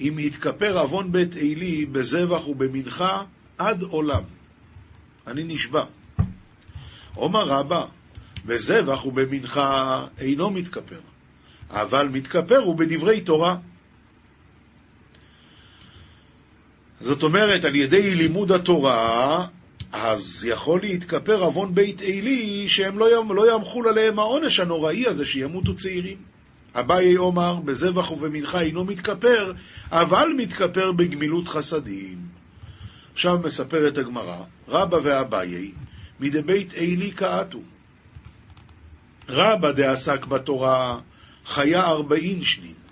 אם 0.00 0.16
יתכפר 0.18 0.78
עוון 0.78 1.12
בית 1.12 1.36
עלי 1.36 1.86
בזבח 1.86 2.48
ובמנחה 2.48 3.22
עד 3.58 3.82
עולם. 3.82 4.22
אני 5.26 5.44
נשבע. 5.44 5.84
עומר 7.14 7.44
רבא, 7.44 7.84
בזבח 8.46 9.06
ובמנחה 9.06 10.06
אינו 10.18 10.50
מתכפר, 10.50 11.00
אבל 11.70 12.08
מתכפר 12.08 12.58
הוא 12.58 12.76
בדברי 12.76 13.20
תורה. 13.20 13.56
זאת 17.00 17.22
אומרת, 17.22 17.64
על 17.64 17.74
ידי 17.74 18.14
לימוד 18.14 18.52
התורה, 18.52 19.46
אז 19.92 20.46
יכול 20.48 20.80
להתכפר 20.80 21.42
עוון 21.42 21.74
בית 21.74 22.00
עלי, 22.00 22.64
שהם 22.68 22.98
לא, 22.98 23.34
לא 23.34 23.54
ימחול 23.54 23.88
עליהם 23.88 24.18
העונש 24.18 24.60
הנוראי 24.60 25.06
הזה, 25.06 25.26
שימותו 25.26 25.74
צעירים. 25.74 26.16
אביי 26.74 27.16
אומר, 27.16 27.56
בזבח 27.64 28.10
ובמנחה 28.10 28.60
אינו 28.60 28.84
מתכפר, 28.84 29.52
אבל 29.90 30.28
מתכפר 30.36 30.92
בגמילות 30.92 31.48
חסדים. 31.48 32.18
עכשיו 33.12 33.38
מספרת 33.44 33.98
הגמרא, 33.98 34.42
רבא 34.68 34.98
ואביי, 35.02 35.72
מדבית 36.20 36.74
עלי 36.74 37.10
קעתו. 37.10 37.60
רבא 39.28 39.72
דעסק 39.72 40.26
בתורה, 40.26 40.98
חיה 41.46 41.86
ארבעין 41.86 42.44
שנין. 42.44 42.85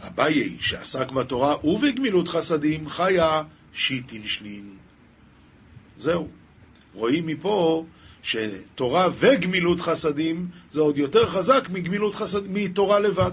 אביי, 0.00 0.56
שעסק 0.60 1.10
בתורה 1.10 1.66
ובגמילות 1.66 2.28
חסדים, 2.28 2.88
חיה 2.88 3.42
שיטין 3.72 4.26
שנין. 4.26 4.76
זהו. 5.96 6.28
רואים 6.94 7.26
מפה 7.26 7.84
שתורה 8.22 9.08
וגמילות 9.18 9.80
חסדים 9.80 10.48
זה 10.70 10.80
עוד 10.80 10.98
יותר 10.98 11.28
חזק 11.28 11.68
מגמילות 11.72 12.14
חסד, 12.14 12.50
מתורה 12.50 12.98
לבד. 12.98 13.32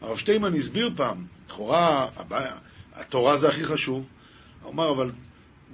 הרב 0.00 0.16
שטיימן 0.16 0.54
הסביר 0.54 0.90
פעם, 0.96 1.24
לכאורה 1.46 2.08
התורה 2.92 3.36
זה 3.36 3.48
הכי 3.48 3.64
חשוב. 3.64 4.06
הוא 4.62 4.72
אמר, 4.72 4.90
אבל 4.90 5.10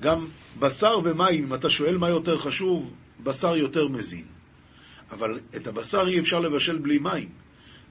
גם 0.01 0.27
בשר 0.59 0.99
ומים, 1.05 1.45
אם 1.45 1.55
אתה 1.55 1.71
שואל 1.71 1.99
מה 1.99 2.09
יותר 2.09 2.39
חשוב, 2.39 2.95
בשר 3.21 3.57
יותר 3.57 3.89
מזין. 3.89 4.25
אבל 5.11 5.41
את 5.57 5.67
הבשר 5.67 6.09
אי 6.09 6.21
אפשר 6.21 6.39
לבשל 6.39 6.79
בלי 6.79 6.99
מים. 6.99 7.44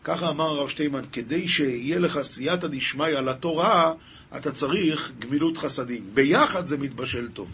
ככה 0.04 0.30
אמר 0.30 0.46
הרב 0.46 0.70
שטיימן, 0.70 1.04
כדי 1.12 1.48
שיהיה 1.48 2.00
לך 2.00 2.22
סייעתא 2.22 2.68
דשמיא 2.68 3.08
לתורה, 3.08 3.94
אתה 4.38 4.52
צריך 4.52 5.12
גמילות 5.20 5.58
חסדים. 5.58 6.04
ביחד 6.14 6.68
זה 6.68 6.78
מתבשל 6.78 7.30
טוב. 7.34 7.52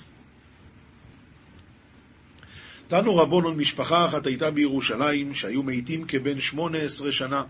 תנו 2.88 3.17
רבונון, 3.17 3.57
משפחה 3.57 4.05
אחת 4.05 4.27
הייתה 4.27 4.51
בירושלים, 4.51 5.33
שהיו 5.33 5.63
מתים 5.63 6.05
כבן 6.07 6.39
שמונה 6.39 6.77
עשרה 6.77 7.12
שנה. 7.12 7.43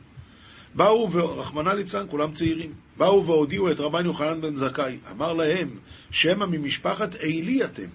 באו, 0.75 1.12
ורחמנא 1.12 1.69
ליצלן, 1.69 2.05
כולם 2.09 2.31
צעירים, 2.31 2.73
באו 2.97 3.25
והודיעו 3.25 3.71
את 3.71 3.79
רבן 3.79 4.05
יוחנן 4.05 4.41
בן 4.41 4.55
זכאי. 4.55 4.97
אמר 5.12 5.33
להם, 5.33 5.77
שמא 6.12 6.45
ממשפחת 6.45 7.15
עלי 7.15 7.63
אתם. 7.63 7.88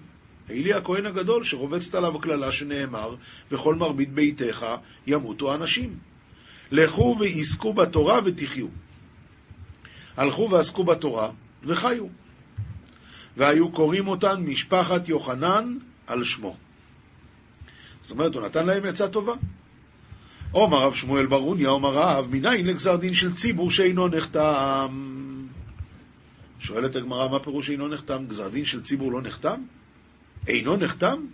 עלי 0.49 0.73
הכהן 0.73 1.05
הגדול, 1.05 1.43
שרובצת 1.43 1.95
עליו 1.95 2.15
הקללה 2.15 2.51
שנאמר, 2.51 3.15
וכל 3.51 3.75
מרבית 3.75 4.13
ביתך 4.13 4.65
ימותו 5.07 5.55
אנשים. 5.55 5.97
לכו 6.71 7.17
ועסקו 7.19 7.73
בתורה 7.73 8.19
ותחיו. 8.25 8.67
הלכו 10.17 10.49
ועסקו 10.51 10.83
בתורה 10.83 11.29
וחיו. 11.63 12.05
והיו 13.37 13.71
קוראים 13.71 14.07
אותן 14.07 14.41
משפחת 14.41 15.09
יוחנן 15.09 15.77
על 16.07 16.23
שמו. 16.23 16.55
זאת 18.01 18.11
אומרת, 18.11 18.35
הוא 18.35 18.41
נתן 18.41 18.65
להם 18.65 18.85
עצה 18.85 19.07
טובה. 19.07 19.33
עומר 20.51 20.77
רב 20.77 20.93
שמואל 20.93 21.25
ברוניה, 21.25 21.69
עומר 21.69 21.93
רב, 21.93 22.27
מניין 22.31 22.65
לגזר 22.65 22.95
דין 22.95 23.13
של 23.13 23.33
ציבור 23.33 23.71
שאינו 23.71 24.07
נחתם? 24.07 24.87
שואלת 26.59 26.95
הגמרא, 26.95 27.27
מה 27.27 27.39
פירוש 27.39 27.69
אינו 27.69 27.87
נחתם? 27.87 28.25
גזר 28.27 28.49
דין 28.49 28.65
של 28.65 28.83
ציבור 28.83 29.11
לא 29.11 29.21
נחתם? 29.21 29.61
אינו 30.47 30.77
נחתם? 30.77 31.25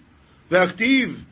והכתיב, 0.51 1.23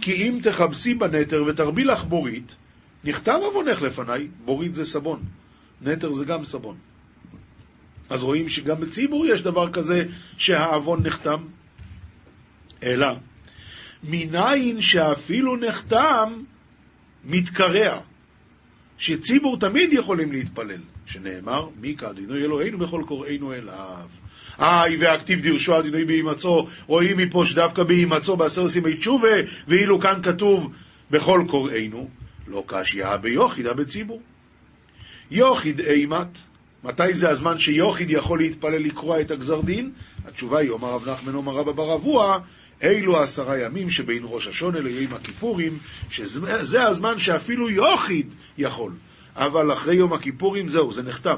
כי 0.00 0.12
אם 0.12 0.38
תכבסי 0.42 0.94
בנתר 0.94 1.44
ותרבי 1.46 1.84
לך 1.84 2.04
בורית, 2.04 2.56
נכתב 3.04 3.38
עוונך 3.42 3.82
לפניי, 3.82 4.28
בורית 4.44 4.74
זה 4.74 4.84
סבון, 4.84 5.22
נתר 5.82 6.12
זה 6.12 6.24
גם 6.24 6.44
סבון. 6.44 6.76
אז 8.10 8.22
רואים 8.22 8.48
שגם 8.48 8.80
בציבור 8.80 9.26
יש 9.26 9.42
דבר 9.42 9.72
כזה 9.72 10.04
שהעוון 10.36 11.06
נחתם. 11.06 11.44
אלא, 12.82 13.06
מניין 14.04 14.80
שאפילו 14.80 15.56
נחתם, 15.56 16.42
מתקרע, 17.24 18.00
שציבור 18.98 19.58
תמיד 19.58 19.92
יכולים 19.92 20.32
להתפלל, 20.32 20.80
שנאמר, 21.06 21.68
מי 21.80 21.96
כדינוי 21.96 22.42
אלוהינו 22.42 22.78
בכל 22.78 23.02
קוראינו 23.06 23.52
אליו. 23.52 24.08
היי 24.60 24.96
והכתיב 24.96 25.40
דירשו 25.40 25.74
הדינוי 25.74 26.04
בהימצאו, 26.04 26.66
רואים 26.86 27.16
מפה 27.16 27.46
שדווקא 27.46 27.82
בהימצאו 27.82 28.36
בעשר 28.36 28.68
סימי 28.68 28.96
תשובה, 28.96 29.28
ואילו 29.68 30.00
כאן 30.00 30.20
כתוב 30.22 30.72
בכל 31.10 31.44
קוראינו, 31.48 32.08
לא 32.48 32.64
קשיא 32.66 33.16
ביוחידה 33.16 33.74
בציבור. 33.74 34.22
יוחיד 35.30 35.80
אימת, 35.80 36.38
מתי 36.84 37.14
זה 37.14 37.28
הזמן 37.28 37.58
שיוחיד 37.58 38.10
יכול 38.10 38.38
להתפלל 38.38 38.82
לקרוע 38.82 39.20
את 39.20 39.30
הגזר 39.30 39.60
דין? 39.60 39.90
התשובה 40.26 40.58
היא, 40.58 40.70
אומר 40.70 40.88
רב 40.88 41.08
נחמן 41.08 41.34
אומר 41.34 41.52
רבא 41.52 41.72
בר 41.72 41.94
אבוה, 41.94 42.38
אלו 42.82 43.22
עשרה 43.22 43.58
ימים 43.58 43.90
שבין 43.90 44.22
ראש 44.24 44.46
השונה 44.46 44.80
ליום 44.80 45.14
הכיפורים, 45.14 45.78
שזה 46.10 46.86
הזמן 46.86 47.18
שאפילו 47.18 47.70
יוחיד 47.70 48.34
יכול. 48.58 48.92
אבל 49.36 49.72
אחרי 49.72 49.94
יום 49.94 50.12
הכיפורים 50.12 50.68
זהו, 50.68 50.92
זה 50.92 51.02
נחתם. 51.02 51.36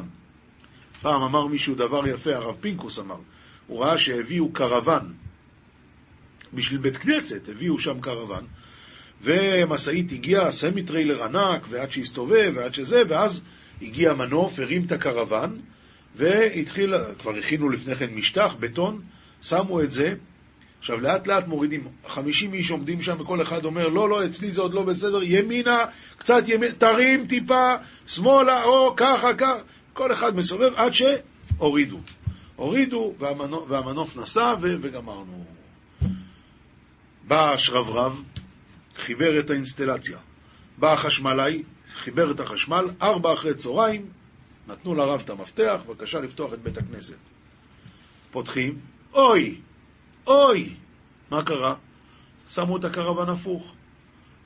פעם 1.03 1.23
אמר 1.23 1.47
מישהו 1.47 1.75
דבר 1.75 2.07
יפה, 2.07 2.35
הרב 2.35 2.57
פינקוס 2.61 2.99
אמר, 2.99 3.17
הוא 3.67 3.85
ראה 3.85 3.99
שהביאו 3.99 4.53
קרוון 4.53 5.13
בשביל 6.55 6.81
בית 6.81 6.97
כנסת, 6.97 7.49
הביאו 7.49 7.79
שם 7.79 8.01
קרוון, 8.01 8.47
ומשאית 9.23 10.13
הגיעה, 10.13 10.51
סמי 10.51 10.83
טריילר 10.83 11.25
ענק, 11.25 11.67
ועד 11.71 11.93
שהסתובב, 11.93 12.53
ועד 12.55 12.75
שזה, 12.75 13.03
ואז 13.09 13.43
הגיע 13.83 14.15
מנוף, 14.15 14.59
הרים 14.59 14.85
את 14.87 14.93
הקרוון, 14.93 15.61
והתחיל, 16.17 16.95
כבר 17.19 17.37
הכינו 17.37 17.69
לפני 17.69 17.95
כן 17.95 18.15
משטח, 18.15 18.57
בטון, 18.61 19.01
שמו 19.43 19.83
את 19.83 19.91
זה, 19.91 20.15
עכשיו 20.79 21.01
לאט 21.01 21.27
לאט 21.27 21.47
מורידים, 21.47 21.89
50 22.09 22.55
איש 22.55 22.71
עומדים 22.71 23.03
שם 23.03 23.21
וכל 23.21 23.43
אחד 23.43 23.65
אומר 23.65 23.89
לא, 23.89 24.09
לא, 24.09 24.25
אצלי 24.27 24.51
זה 24.51 24.61
עוד 24.61 24.75
לא 24.75 24.83
בסדר, 24.83 25.23
ימינה, 25.23 25.85
קצת 26.19 26.43
ימינה, 26.47 26.75
תרים 26.75 27.27
טיפה, 27.27 27.71
שמאלה, 28.07 28.65
או 28.65 28.95
ככה, 28.97 29.35
ככה, 29.35 29.59
כל 29.93 30.13
אחד 30.13 30.37
מסובב 30.37 30.73
עד 30.77 30.93
שהורידו. 30.93 32.01
הורידו 32.57 33.15
והמנוף, 33.19 33.65
והמנוף 33.69 34.17
נסע 34.17 34.55
ו, 34.61 34.77
וגמרנו. 34.81 35.45
בא 37.29 37.53
השרברב, 37.53 38.23
חיבר 38.97 39.41
את 39.41 39.51
האינסטלציה. 39.51 40.19
בא 40.79 40.93
החשמלאי, 40.93 41.63
חיבר 41.95 42.31
את 42.31 42.41
החשמל, 42.41 42.91
ארבע 43.03 43.33
אחרי 43.33 43.55
צהריים, 43.55 44.07
נתנו 44.69 44.95
לרב 44.95 45.21
את 45.25 45.31
המפתח, 45.31 45.81
בבקשה 45.87 46.21
לפתוח 46.21 46.53
את 46.53 46.63
בית 46.63 46.79
הכנסת. 46.79 47.19
פותחים, 48.31 48.79
אוי, 49.13 49.61
אוי! 50.27 50.75
מה 51.31 51.43
קרה? 51.43 51.75
שמו 52.49 52.77
את 52.77 52.85
הקרוון 52.85 53.29
הפוך. 53.29 53.73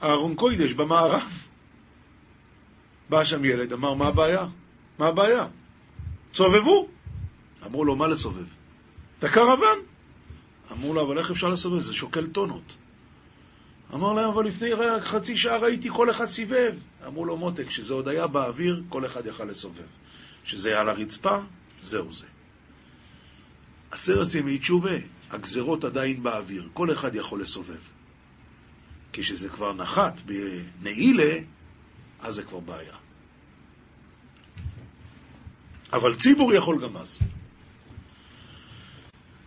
אהרון 0.02 0.34
קוידש 0.34 0.72
במערב. 0.72 1.42
בא 3.08 3.24
שם 3.24 3.44
ילד, 3.44 3.72
אמר, 3.72 3.94
מה 3.94 4.06
הבעיה? 4.06 4.46
מה 4.98 5.06
הבעיה? 5.06 5.46
סובבו! 6.34 6.88
אמרו 7.66 7.84
לו, 7.84 7.96
מה 7.96 8.06
לסובב? 8.08 8.44
את 9.18 9.24
הקרוון! 9.24 9.78
אמרו 10.72 10.94
לו, 10.94 11.02
אבל 11.02 11.18
איך 11.18 11.30
אפשר 11.30 11.48
לסובב? 11.48 11.78
זה 11.78 11.94
שוקל 11.94 12.26
טונות. 12.26 12.76
אמר 13.94 14.12
להם, 14.12 14.28
אבל 14.28 14.46
לפני 14.46 14.72
רק 14.72 15.02
חצי 15.02 15.36
שעה 15.36 15.58
ראיתי 15.58 15.88
כל 15.92 16.10
אחד 16.10 16.26
סיבב. 16.26 16.74
אמרו 17.06 17.24
לו, 17.24 17.36
מותק, 17.36 17.66
כשזה 17.66 17.94
עוד 17.94 18.08
היה 18.08 18.26
באוויר, 18.26 18.82
כל 18.88 19.06
אחד 19.06 19.26
יכל 19.26 19.44
לסובב. 19.44 19.86
כשזה 20.44 20.68
היה 20.68 20.80
על 20.80 20.88
הרצפה, 20.88 21.38
זהו 21.80 22.12
זה. 22.12 22.26
עשרת 23.90 24.34
ימי 24.34 24.58
תשובה, 24.58 24.96
הגזרות 25.30 25.84
עדיין 25.84 26.22
באוויר, 26.22 26.68
כל 26.72 26.92
אחד 26.92 27.14
יכול 27.14 27.40
לסובב. 27.40 27.80
כשזה 29.12 29.48
כבר 29.48 29.72
נחת 29.72 30.20
בנעילה, 30.20 31.34
אז 32.20 32.34
זה 32.34 32.42
כבר 32.42 32.60
בעיה. 32.60 32.96
אבל 35.92 36.14
ציבור 36.14 36.54
יכול 36.54 36.82
גם 36.82 36.96
אז. 36.96 37.20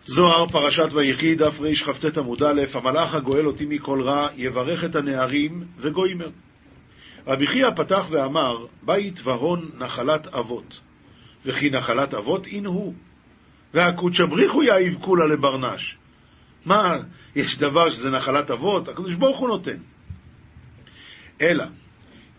זוהר, 0.04 0.46
פרשת 0.46 0.88
ויחי, 0.92 1.34
דף 1.34 1.60
רכ"ט 1.60 2.18
עמוד 2.18 2.42
א', 2.42 2.60
המלאך 2.74 3.14
הגואל 3.14 3.46
אותי 3.46 3.66
מכל 3.66 4.02
רע, 4.02 4.28
יברך 4.36 4.84
את 4.84 4.96
הנערים 4.96 5.64
וגוימר. 5.78 6.30
רבי 7.26 7.46
חייא 7.46 7.70
פתח 7.70 8.06
ואמר, 8.10 8.66
בית 8.82 9.20
והון 9.24 9.70
נחלת 9.78 10.26
אבות, 10.26 10.80
וכי 11.44 11.70
נחלת 11.70 12.14
אבות 12.14 12.46
אין 12.46 12.66
הוא. 12.66 12.94
והקודשא 13.74 14.24
בריחו 14.24 14.62
יאיב 14.62 14.98
כולה 15.00 15.26
לברנש. 15.26 15.96
מה, 16.66 16.98
יש 17.36 17.58
דבר 17.58 17.90
שזה 17.90 18.10
נחלת 18.10 18.50
אבות? 18.50 18.88
הקדוש 18.88 19.14
ברוך 19.14 19.38
הוא 19.38 19.48
נותן. 19.48 19.76
אלא, 21.42 21.64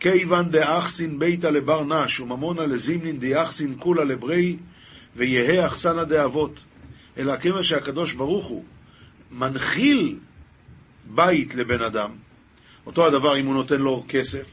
כיוון 0.01 0.49
דאחסין 0.51 1.19
ביתא 1.19 1.47
לברנש 1.47 2.19
וממונה 2.19 2.65
לזימנין 2.65 3.19
דאחסין 3.19 3.75
כולה 3.79 4.03
לברי 4.03 4.57
ויהא 5.15 5.65
אחסנא 5.65 6.03
דאבות. 6.03 6.63
אלא 7.17 7.37
כיוון 7.37 7.63
שהקדוש 7.63 8.13
ברוך 8.13 8.45
הוא 8.45 8.63
מנחיל 9.31 10.19
בית 11.05 11.55
לבן 11.55 11.81
אדם, 11.81 12.11
אותו 12.85 13.05
הדבר 13.05 13.39
אם 13.39 13.45
הוא 13.45 13.53
נותן 13.53 13.81
לו 13.81 14.05
כסף. 14.07 14.45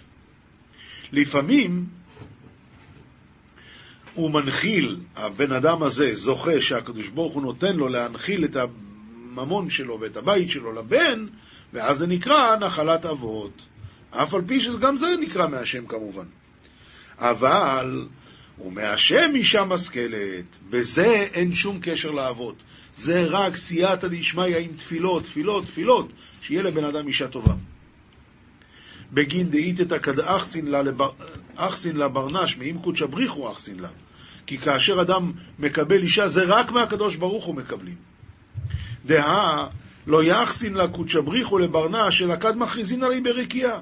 לפעמים 1.13 1.87
הוא 4.15 4.31
מנחיל, 4.31 4.97
הבן 5.17 5.53
אדם 5.53 5.83
הזה 5.83 6.15
זוכה 6.15 6.61
שהקדוש 6.61 7.09
ברוך 7.09 7.35
הוא 7.35 7.43
נותן 7.43 7.77
לו 7.77 7.89
להנחיל 7.89 8.45
את 8.45 8.57
הממון 8.57 9.71
שלו 9.71 10.01
ואת 10.01 10.17
הבית 10.17 10.51
שלו 10.51 10.73
לבן, 10.73 11.27
ואז 11.73 11.99
זה 11.99 12.07
נקרא 12.07 12.57
נחלת 12.57 13.07
אבות. 13.07 13.67
אף 14.11 14.35
על 14.35 14.43
פי 14.47 14.61
שגם 14.61 14.97
זה 14.97 15.07
נקרא 15.21 15.47
מהשם 15.47 15.87
כמובן. 15.87 16.25
אבל 17.19 18.07
הוא 18.57 18.73
מהשם 18.73 19.31
אישה 19.35 19.65
משכלת, 19.65 20.45
בזה 20.71 21.07
אין 21.07 21.55
שום 21.55 21.79
קשר 21.83 22.11
לאבות. 22.11 22.63
זה 22.95 23.25
רק 23.25 23.57
סייעתא 23.57 24.09
דשמיא 24.09 24.57
עם 24.57 24.73
תפילות, 24.77 25.23
תפילות, 25.23 25.65
תפילות, 25.65 26.13
שיהיה 26.43 26.63
לבן 26.63 26.85
אדם 26.85 27.09
אישה 27.09 27.29
טובה. 27.29 27.55
בגין 29.13 29.51
דאיתתא 29.51 29.99
כד 29.99 30.21
אחסין 31.57 31.97
לה 31.97 32.09
ברנש, 32.09 32.57
מאם 32.57 32.79
קודשא 32.79 33.07
בריחו 33.07 33.53
אחסין 33.53 33.81
לה. 33.81 33.89
כי 34.47 34.59
כאשר 34.59 35.01
אדם 35.01 35.33
מקבל 35.59 36.03
אישה, 36.03 36.29
זה 36.29 36.43
רק 36.43 36.71
מהקדוש 36.71 37.17
ברוך 37.17 37.45
הוא 37.45 37.55
מקבלים. 37.55 37.97
דהה 39.07 39.69
לא 40.07 40.25
יחסין 40.25 40.75
לה 40.75 40.89
קודשא 40.89 41.21
בריחו 41.21 41.59
לברנש, 41.59 42.23
אלא 42.23 42.37
כד 42.37 42.57
מכריזין 42.57 43.05
עלי 43.05 43.21
ברקיעה. 43.21 43.81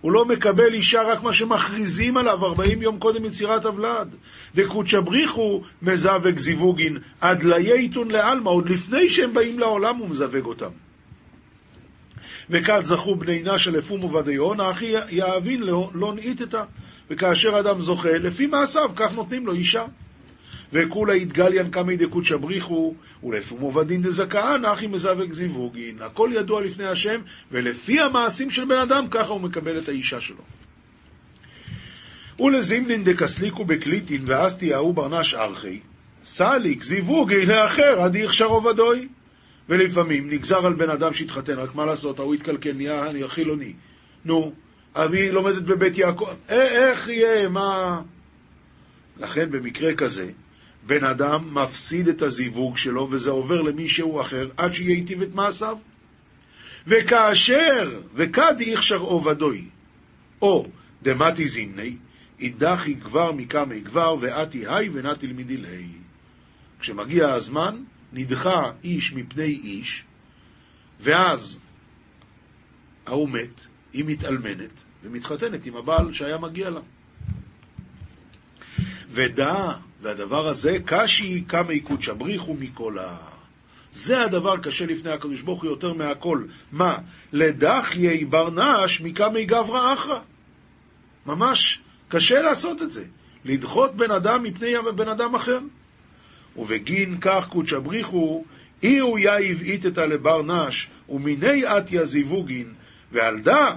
הוא 0.00 0.12
לא 0.12 0.24
מקבל 0.24 0.74
אישה 0.74 1.02
רק 1.02 1.22
מה 1.22 1.32
שמכריזים 1.32 2.16
עליו 2.16 2.44
40 2.44 2.82
יום 2.82 2.98
קודם 2.98 3.24
יצירת 3.24 3.64
הוולד. 3.64 4.14
דקודשא 4.54 5.00
בריחו 5.00 5.62
מזווק 5.82 6.38
זיווגין 6.38 6.98
עד 7.20 7.42
לייתון 7.42 8.10
לעלמא, 8.10 8.48
עוד 8.48 8.68
לפני 8.68 9.10
שהם 9.10 9.34
באים 9.34 9.58
לעולם 9.58 9.96
הוא 9.96 10.08
מזווג 10.08 10.44
אותם. 10.44 10.70
וכת 12.50 12.80
זכו 12.82 13.14
בני 13.14 13.42
נשה 13.44 13.70
לפום 13.70 14.04
ובדיון, 14.04 14.60
אחי 14.60 14.94
יאבין 15.10 15.62
לא, 15.62 15.90
לא 15.94 16.14
נאיתתא. 16.14 16.62
וכאשר 17.10 17.60
אדם 17.60 17.80
זוכה, 17.80 18.18
לפי 18.18 18.46
מעשיו, 18.46 18.90
כך 18.96 19.12
נותנים 19.12 19.46
לו 19.46 19.52
אישה. 19.52 19.84
וכולה 20.72 21.14
יתגליין 21.14 21.70
קמי 21.70 21.96
דקודשא 21.96 22.36
בריחו, 22.36 22.94
ולפום 23.24 23.60
עובדין 23.60 24.02
דזכאן, 24.02 24.64
אחי 24.64 24.86
מזווק 24.86 25.32
זיווגין. 25.32 26.02
הכל 26.02 26.30
ידוע 26.32 26.60
לפני 26.60 26.84
השם, 26.84 27.20
ולפי 27.52 28.00
המעשים 28.00 28.50
של 28.50 28.64
בן 28.64 28.78
אדם, 28.78 29.06
ככה 29.10 29.32
הוא 29.32 29.40
מקבל 29.40 29.78
את 29.78 29.88
האישה 29.88 30.20
שלו. 30.20 30.42
ולזימנין 32.40 33.04
דקסליקו 33.04 33.64
בקליטין, 33.64 34.22
ואז 34.26 34.58
תיאהו 34.58 34.92
ברנש 34.92 35.34
ארכי, 35.34 35.80
סליק 36.24 36.82
זיווגי 36.82 37.46
לאחר 37.46 38.00
עד 38.00 38.16
יכשר 38.16 38.44
עובדוי. 38.44 39.08
ולפעמים 39.68 40.30
נגזר 40.30 40.66
על 40.66 40.74
בן 40.74 40.90
אדם 40.90 41.14
שהתחתן, 41.14 41.58
רק 41.58 41.74
מה 41.74 41.86
לעשות, 41.86 42.18
ההוא 42.18 42.34
התקלקל, 42.34 42.72
נהיה 42.72 43.28
חילוני. 43.28 43.72
נו, 44.24 44.52
אבי 44.94 45.30
לומדת 45.30 45.62
בבית 45.62 45.98
יעקב, 45.98 46.26
איך 46.48 47.08
יהיה, 47.08 47.48
מה... 47.48 48.00
לכן 49.20 49.50
במקרה 49.50 49.94
כזה, 49.94 50.30
בן 50.90 51.04
אדם 51.04 51.54
מפסיד 51.54 52.08
את 52.08 52.22
הזיווג 52.22 52.76
שלו, 52.76 53.08
וזה 53.10 53.30
עובר 53.30 53.62
למישהו 53.62 54.20
אחר, 54.20 54.48
עד 54.56 54.72
שייטיב 54.72 55.22
את 55.22 55.34
מעשיו. 55.34 55.78
וכאשר, 56.86 58.00
וכד 58.14 58.54
יכשר 58.60 58.96
עובדוי, 58.96 59.68
או 60.42 60.66
דמתי 61.02 61.48
זימני, 61.48 61.96
אידך 62.40 62.86
יגבר 62.86 63.32
מכמה 63.32 63.74
יגבר, 63.74 64.16
ואתי 64.20 64.64
היי 64.68 64.88
ונטיל 64.92 65.32
מדילי. 65.32 65.86
כשמגיע 66.80 67.28
הזמן, 67.28 67.82
נדחה 68.12 68.72
איש 68.84 69.12
מפני 69.12 69.60
איש, 69.64 70.04
ואז 71.00 71.58
ההוא 73.06 73.28
מת, 73.28 73.60
היא 73.92 74.04
מתאלמנת, 74.06 74.72
ומתחתנת 75.02 75.66
עם 75.66 75.76
הבעל 75.76 76.12
שהיה 76.12 76.38
מגיע 76.38 76.70
לה. 76.70 76.80
ודע, 79.10 79.72
והדבר 80.02 80.46
הזה, 80.48 80.76
קשי 80.86 81.44
כמה 81.48 81.72
קודשא 81.84 82.12
בריחו 82.12 82.54
מכל 82.54 82.98
ה... 82.98 83.16
זה 83.92 84.22
הדבר 84.22 84.56
קשה 84.56 84.86
לפני 84.86 85.10
הקדוש 85.10 85.42
ברוך 85.42 85.62
הוא 85.62 85.70
יותר 85.70 85.92
מהכל. 85.92 86.44
מה? 86.72 86.98
לדחיי 87.32 88.24
ברנש 88.24 89.00
מכמה 89.00 89.42
גברא 89.42 89.92
אחרא. 89.92 90.18
ממש 91.26 91.80
קשה 92.08 92.40
לעשות 92.40 92.82
את 92.82 92.90
זה. 92.90 93.04
לדחות 93.44 93.94
בן 93.94 94.10
אדם 94.10 94.42
מפני 94.42 94.74
בן 94.96 95.08
אדם 95.08 95.34
אחר. 95.34 95.58
ובגין 96.56 97.16
כך 97.20 97.48
קודשא 97.48 97.78
בריחו, 97.78 98.44
אי 98.82 98.98
הוא 98.98 99.18
יאיב 99.18 99.60
איתתא 99.60 100.00
לבר 100.00 100.42
נש, 100.42 100.88
ומיני 101.08 101.64
עטיה 101.64 102.04
זיווגין, 102.04 102.72
ועל 103.12 103.40
דא 103.40 103.74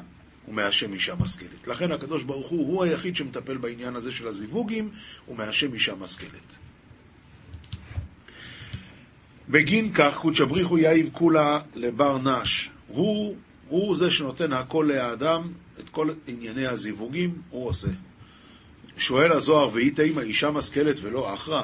ומהשם 0.48 0.94
אישה 0.94 1.16
משכלת. 1.16 1.68
לכן 1.68 1.92
הקדוש 1.92 2.24
ברוך 2.24 2.50
הוא 2.50 2.68
הוא 2.68 2.84
היחיד 2.84 3.16
שמטפל 3.16 3.58
בעניין 3.58 3.96
הזה 3.96 4.12
של 4.12 4.28
הזיווגים, 4.28 4.90
ומהשם 5.28 5.74
אישה 5.74 5.96
משכלת. 5.96 6.58
בגין 9.50 9.94
כך 9.94 10.18
קודשא 10.18 10.46
בריחו 10.46 10.78
יאיב 10.78 11.10
כולה 11.12 11.60
לבר 11.76 12.18
נש. 12.18 12.70
הוא, 12.88 13.36
הוא 13.68 13.96
זה 13.96 14.12
שנותן 14.12 14.54
הכל 14.54 14.90
לאדם, 14.90 15.52
את 15.80 15.90
כל 15.90 16.10
ענייני 16.28 16.68
הזיווגים, 16.68 17.42
הוא 17.50 17.68
עושה. 17.68 17.92
שואל 18.98 19.32
הזוהר, 19.32 19.70
והיא 19.74 19.96
תימא 19.96 20.22
אישה 20.22 20.52
משכלת 20.52 20.96
ולא 21.02 21.34
אחרא? 21.34 21.64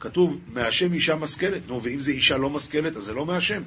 כתוב, 0.00 0.40
מהשם 0.46 0.92
אישה 0.92 1.16
משכלת. 1.16 1.62
נו, 1.68 1.82
ואם 1.82 2.00
זה 2.00 2.10
אישה 2.12 2.36
לא 2.36 2.50
משכלת, 2.50 2.96
אז 2.96 3.04
זה 3.04 3.14
לא 3.14 3.26
מהשם. 3.26 3.62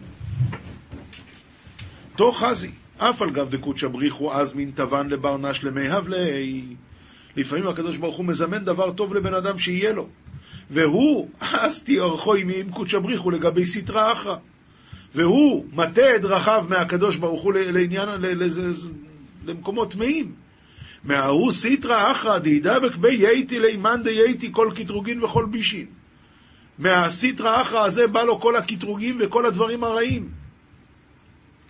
תוך 2.16 2.44
חזי, 2.44 2.72
אף 2.98 3.22
על 3.22 3.30
גב 3.30 3.50
דקודשא 3.50 3.88
בריחו 3.88 4.34
אז 4.34 4.54
מן 4.54 4.72
תבן 4.72 5.10
לבר 5.10 5.38
נש 5.38 5.64
למי 5.64 5.88
הבלי. 5.88 6.64
לפעמים 7.36 7.68
הקדוש 7.68 7.98
ברוך 7.98 8.18
הוא 8.18 8.26
מזמן 8.26 8.64
דבר 8.64 8.92
טוב 8.92 9.14
לבן 9.14 9.34
אדם 9.34 9.60
שיהיה 9.60 9.92
לו. 9.92 10.08
והוא, 10.70 11.30
אז 11.40 11.84
תיארכו 11.84 12.36
עמי 12.36 12.60
עם 12.60 12.72
קודשא 12.72 13.00
בריחו 13.00 13.32
לגבי 13.32 13.66
סטרא 13.66 14.12
אחרא. 14.12 14.36
והוא 15.16 15.66
מטה 15.74 16.16
את 16.16 16.22
דרכיו 16.22 16.66
מהקדוש 16.70 17.16
ברוך 17.16 17.42
הוא 17.42 17.54
לעניין, 17.54 18.10
למקומות 19.46 19.92
טמאים. 19.92 20.32
מההוא 21.04 21.52
סיטרא 21.52 22.12
אחרא 22.12 22.40
דהידבק 22.40 22.96
בי 22.96 23.14
יייתי 23.14 23.60
לימן 23.60 24.02
דייתי 24.04 24.50
כל 24.52 24.72
קטרוגין 24.76 25.24
וכל 25.24 25.46
בישין. 25.46 25.86
מהסיטרא 26.80 27.62
אחרא 27.62 27.86
הזה 27.86 28.08
בא 28.08 28.24
לו 28.24 28.40
כל 28.40 28.56
הקטרוגים 28.56 29.18
וכל 29.20 29.46
הדברים 29.46 29.84
הרעים. 29.84 30.30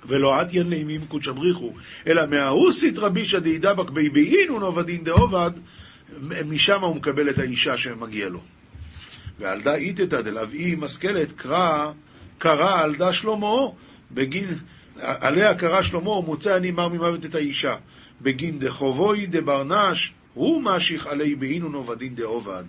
ולא 0.08 0.39
עטיין 0.39 0.70
לימים 0.70 1.06
קודשא 1.06 1.32
בריחו, 1.32 1.74
אלא 2.08 2.26
מההוא 2.26 2.72
סיטרא 2.72 3.10
בישא 3.10 3.39
דהידבק 3.39 3.89
בי 3.89 4.10
באין 4.10 4.52
ונובדין 4.52 5.04
דעובד, 5.04 5.52
משם 6.46 6.82
הוא 6.82 6.96
מקבל 6.96 7.30
את 7.30 7.39
האישה 7.39 7.78
שמגיע 7.78 8.30
לו. 8.30 8.41
ועל 9.39 9.62
דא 9.62 9.74
איתתא 9.74 10.22
דלאו 10.22 10.48
משכלת 10.78 11.32
קרא, 11.32 11.91
קרא 12.38 12.82
על 12.82 12.96
דא 12.96 13.12
שלמה, 13.12 13.56
בגין, 14.12 14.50
עליה 15.00 15.56
קרא 15.56 15.82
שלמה, 15.82 16.10
ומוצא 16.10 16.58
אני 16.58 16.72
מר 16.72 16.88
ממוות 16.88 17.26
את 17.26 17.36
האישה. 17.36 17.76
בגין 18.22 18.60
דחובוי 18.60 19.26
דברנש, 19.26 20.13
הוא 20.34 20.63
משיך 20.63 21.08
עלי 21.08 21.36
באינון 21.36 21.74
עובדין 21.74 22.15
דעובד, 22.15 22.63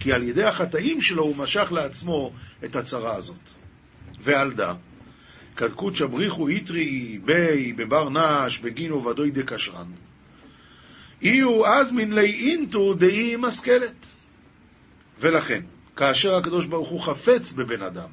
כי 0.00 0.12
על 0.12 0.22
ידי 0.22 0.44
החטאים 0.44 1.00
שלו 1.00 1.22
הוא 1.22 1.36
משך 1.36 1.72
לעצמו 1.72 2.32
את 2.64 2.76
הצרה 2.76 3.16
הזאת. 3.16 3.54
ועל 4.20 4.52
דא, 4.52 4.74
קדקות 5.54 5.96
שבריחו 5.96 6.48
איתרי 6.48 7.18
בי 7.24 7.72
בברנש 7.72 8.58
בגין 8.58 8.90
עובדוי 8.90 9.30
דקשרן. 9.30 9.86
אי 11.22 11.42
אז 11.66 11.92
מן 11.92 12.12
לי 12.12 12.50
אינטו 12.50 12.94
דאי 12.94 13.36
משכלת. 13.38 14.06
ולכן, 15.20 15.62
כאשר 15.96 16.34
הקדוש 16.34 16.66
ברוך 16.66 16.88
הוא 16.88 17.00
חפץ 17.00 17.52
בבן 17.52 17.82
אדם, 17.82 18.08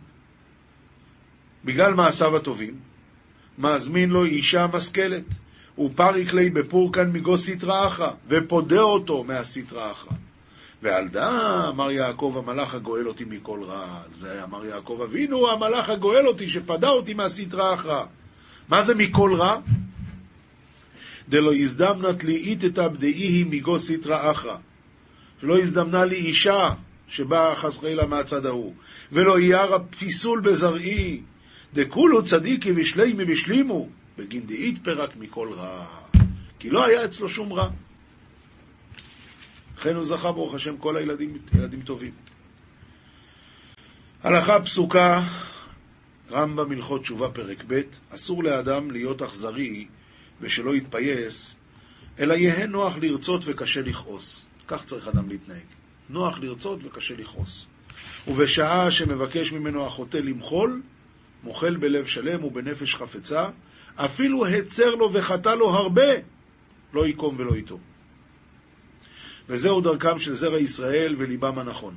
בגלל 1.65 1.93
מעשיו 1.93 2.35
הטובים, 2.35 2.75
מזמין 3.57 4.09
לו 4.09 4.25
אישה 4.25 4.67
משכלת. 4.73 5.25
ופריק 5.79 6.33
לי 6.33 6.49
בפורקן 6.49 7.11
מגו 7.11 7.37
סטרא 7.37 7.87
אחרא, 7.87 8.11
ופודה 8.27 8.81
אותו 8.81 9.23
מהסטרא 9.23 9.91
אחרא. 9.91 10.11
ועל 10.81 11.07
דא 11.07 11.29
אמר 11.69 11.91
יעקב 11.91 12.35
המלאך 12.37 12.73
הגואל 12.73 13.07
אותי 13.07 13.25
מכל 13.25 13.63
רע. 13.63 14.01
זה 14.13 14.43
אמר 14.43 14.65
יעקב 14.65 14.99
אבינו 15.03 15.49
המלאך 15.49 15.89
הגואל 15.89 16.27
אותי 16.27 16.49
שפדה 16.49 16.89
אותי 16.89 17.13
מהסטרא 17.13 17.73
אחרא. 17.73 18.03
מה 18.69 18.81
זה 18.81 18.95
מכל 18.95 19.33
רע? 19.33 19.57
דלא 21.29 21.53
הזדמנת 21.55 22.23
לי 22.23 22.35
איתתא 22.35 22.87
בדאיהי 22.87 23.43
מגו 23.43 23.79
סטרא 23.79 24.31
אחרא. 24.31 24.57
שלא 25.41 25.59
הזדמנה 25.59 26.05
לי 26.05 26.15
אישה 26.15 26.69
שבאה 27.07 27.55
חס 27.55 27.77
וחלילה 27.77 28.05
מהצד 28.05 28.45
ההוא. 28.45 28.73
ולא 29.11 29.39
ירא 29.39 29.77
פיסול 29.99 30.41
בזרעי. 30.41 31.21
דכולו 31.73 32.23
צדיקי 32.23 32.71
ושלימי 32.75 33.23
ושלימו. 33.27 33.87
בגין 34.17 34.45
דאית 34.45 34.83
פרק 34.83 35.17
מכל 35.17 35.49
רע, 35.53 35.85
כי 36.59 36.69
לא 36.69 36.85
היה 36.85 37.05
אצלו 37.05 37.29
שום 37.29 37.53
רע. 37.53 37.69
לכן 39.81 39.95
הוא 39.95 40.03
זכה 40.03 40.31
ברוך 40.31 40.55
השם 40.55 40.77
כל 40.77 40.97
הילדים 40.97 41.37
ילדים 41.53 41.81
טובים. 41.81 42.11
הלכה 44.23 44.61
פסוקה, 44.61 45.21
רמב"ם 46.31 46.71
הלכות 46.71 47.01
תשובה 47.01 47.29
פרק 47.29 47.63
ב', 47.67 47.81
אסור 48.09 48.43
לאדם 48.43 48.91
להיות 48.91 49.21
אכזרי 49.21 49.87
ושלא 50.41 50.75
יתפייס, 50.75 51.55
אלא 52.19 52.33
יהא 52.33 52.65
נוח 52.65 52.97
לרצות 52.97 53.41
וקשה 53.45 53.81
לכעוס. 53.81 54.47
כך 54.67 54.83
צריך 54.83 55.07
אדם 55.07 55.29
להתנהג. 55.29 55.65
נוח 56.09 56.39
לרצות 56.39 56.79
וקשה 56.83 57.15
לכעוס. 57.17 57.67
ובשעה 58.27 58.91
שמבקש 58.91 59.51
ממנו 59.51 59.85
החוטא 59.85 60.17
למחול, 60.17 60.81
מוחל 61.43 61.75
בלב 61.77 62.05
שלם 62.05 62.43
ובנפש 62.43 62.95
חפצה, 62.95 63.49
אפילו 63.95 64.47
הצר 64.47 64.95
לו 64.95 65.13
וחטא 65.13 65.49
לו 65.49 65.69
הרבה, 65.69 66.11
לא 66.93 67.07
יקום 67.07 67.35
ולא 67.39 67.55
ייטום. 67.55 67.90
וזהו 69.49 69.81
דרכם 69.81 70.19
של 70.19 70.33
זרע 70.33 70.59
ישראל 70.59 71.15
וליבם 71.17 71.59
הנכון. 71.59 71.93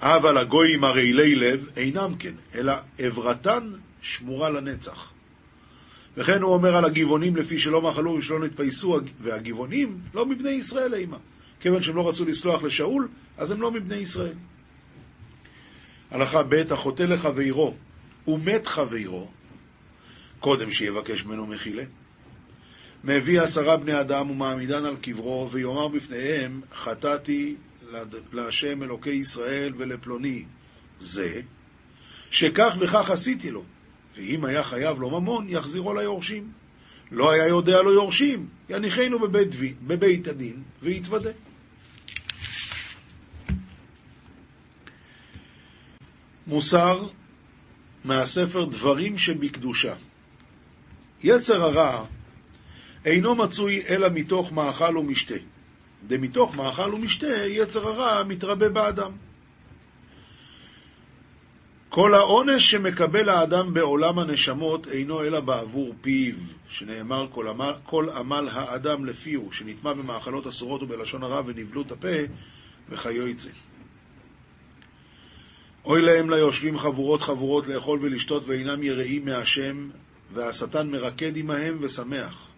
אבל 0.00 0.38
הגויים 0.38 0.84
הרעילי 0.84 1.34
לב 1.34 1.68
אינם 1.76 2.14
כן, 2.18 2.34
אלא 2.54 2.72
עברתן 2.98 3.72
שמורה 4.02 4.50
לנצח. 4.50 5.12
וכן 6.16 6.42
הוא 6.42 6.54
אומר 6.54 6.76
על 6.76 6.84
הגבעונים 6.84 7.36
לפי 7.36 7.58
שלא 7.58 7.82
מחלו 7.82 8.10
ושלא 8.10 8.40
נתפייסו, 8.40 9.00
והגבעונים 9.20 10.00
לא 10.14 10.26
מבני 10.26 10.50
ישראל 10.50 10.94
אימה. 10.94 11.16
כיוון 11.60 11.82
שהם 11.82 11.96
לא 11.96 12.08
רצו 12.08 12.24
לסלוח 12.24 12.62
לשאול, 12.62 13.08
אז 13.38 13.50
הם 13.50 13.62
לא 13.62 13.70
מבני 13.70 13.96
ישראל. 13.96 14.34
הלכה 16.10 16.42
ב' 16.42 16.62
החוטא 16.70 17.02
לחברו 17.02 17.74
ומת 18.28 18.66
חברו, 18.66 19.30
קודם 20.40 20.72
שיבקש 20.72 21.24
ממנו 21.24 21.46
מחילה. 21.46 21.84
מביא 23.04 23.40
עשרה 23.40 23.76
בני 23.76 24.00
אדם 24.00 24.30
ומעמידן 24.30 24.84
על 24.84 24.96
קברו, 24.96 25.48
ויאמר 25.50 25.88
בפניהם, 25.88 26.60
חטאתי 26.72 27.56
להשם 28.32 28.82
אלוקי 28.82 29.10
ישראל 29.10 29.72
ולפלוני 29.76 30.44
זה, 31.00 31.40
שכך 32.30 32.76
וכך 32.80 33.10
עשיתי 33.10 33.50
לו, 33.50 33.62
ואם 34.16 34.44
היה 34.44 34.62
חייב 34.64 35.00
לו 35.00 35.10
ממון, 35.10 35.48
יחזירו 35.48 35.94
ליורשים. 35.94 36.52
לא 37.10 37.30
היה 37.30 37.46
יודע 37.46 37.82
לו 37.82 37.92
יורשים, 37.92 38.48
יניחנו 38.68 39.18
בבית, 39.18 39.48
בבית 39.82 40.28
הדין 40.28 40.62
ויתוודה. 40.82 41.30
מוסר 46.46 47.08
מהספר 48.04 48.64
דברים 48.64 49.18
שבקדושה. 49.18 49.94
יצר 51.22 51.62
הרע 51.62 52.04
אינו 53.04 53.34
מצוי 53.34 53.82
אלא 53.88 54.08
מתוך 54.14 54.52
מאכל 54.52 54.98
ומשתה. 54.98 55.34
דמתוך 56.06 56.56
מאכל 56.56 56.94
ומשתה 56.94 57.46
יצר 57.46 57.88
הרע 57.88 58.24
מתרבה 58.24 58.68
באדם. 58.68 59.12
כל 61.88 62.14
העונש 62.14 62.70
שמקבל 62.70 63.28
האדם 63.28 63.74
בעולם 63.74 64.18
הנשמות 64.18 64.88
אינו 64.88 65.24
אלא 65.24 65.40
בעבור 65.40 65.94
פיו, 66.00 66.34
שנאמר 66.68 67.26
כל 67.30 67.48
עמל, 67.48 67.72
כל 67.84 68.10
עמל 68.10 68.48
האדם 68.52 69.04
לפיהו, 69.04 69.52
שנטמע 69.52 69.92
במאכלות 69.92 70.46
אסורות 70.46 70.82
ובלשון 70.82 71.22
הרע 71.22 71.42
ונבלות 71.46 71.92
הפה, 71.92 72.08
וכיוצא. 72.88 73.50
אוי 75.84 76.02
להם 76.02 76.30
ליושבים 76.30 76.78
חבורות 76.78 77.22
חבורות 77.22 77.68
לאכול 77.68 77.98
ולשתות 78.02 78.42
ואינם 78.46 78.82
יראים 78.82 79.24
מהשם, 79.24 79.88
והשטן 80.32 80.90
מרקד 80.90 81.36
עמהם 81.36 81.78
ושמח. 81.80 82.53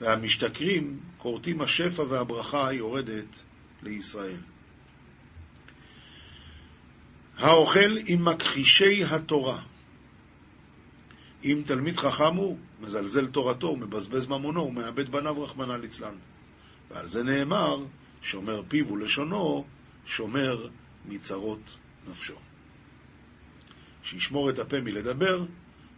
והמשתכרים 0.00 1.00
כורתים 1.18 1.60
השפע 1.60 2.02
והברכה 2.02 2.68
היורדת 2.68 3.42
לישראל. 3.82 4.40
האוכל 7.38 7.96
עם 8.06 8.24
מכחישי 8.24 9.04
התורה. 9.04 9.62
אם 11.44 11.62
תלמיד 11.66 11.96
חכם 11.96 12.34
הוא, 12.34 12.58
מזלזל 12.80 13.26
תורתו, 13.26 13.76
מבזבז 13.76 14.26
ממונו, 14.26 14.60
הוא 14.60 14.72
מאבד 14.72 15.08
בניו 15.08 15.42
רחמנא 15.42 15.72
ליצלן. 15.72 16.14
ועל 16.90 17.06
זה 17.06 17.22
נאמר, 17.22 17.84
שומר 18.22 18.62
פיו 18.68 18.92
ולשונו, 18.92 19.64
שומר 20.06 20.68
מצרות 21.08 21.76
נפשו. 22.10 22.34
שישמור 24.02 24.50
את 24.50 24.58
הפה 24.58 24.80
מלדבר, 24.80 25.44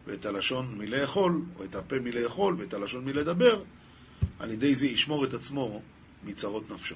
ואת 0.07 0.27
הלשון 0.27 0.79
מלאכול, 0.79 1.43
או 1.59 1.65
את 1.65 1.75
הפה 1.75 1.97
מלאכול 1.99 2.57
ואת 2.59 2.75
הלשון 2.75 3.05
מלדבר, 3.05 3.63
על 4.39 4.51
ידי 4.51 4.75
זה 4.75 4.87
ישמור 4.87 5.25
את 5.25 5.35
עצמו 5.35 5.81
מצרות 6.25 6.71
נפשו. 6.71 6.95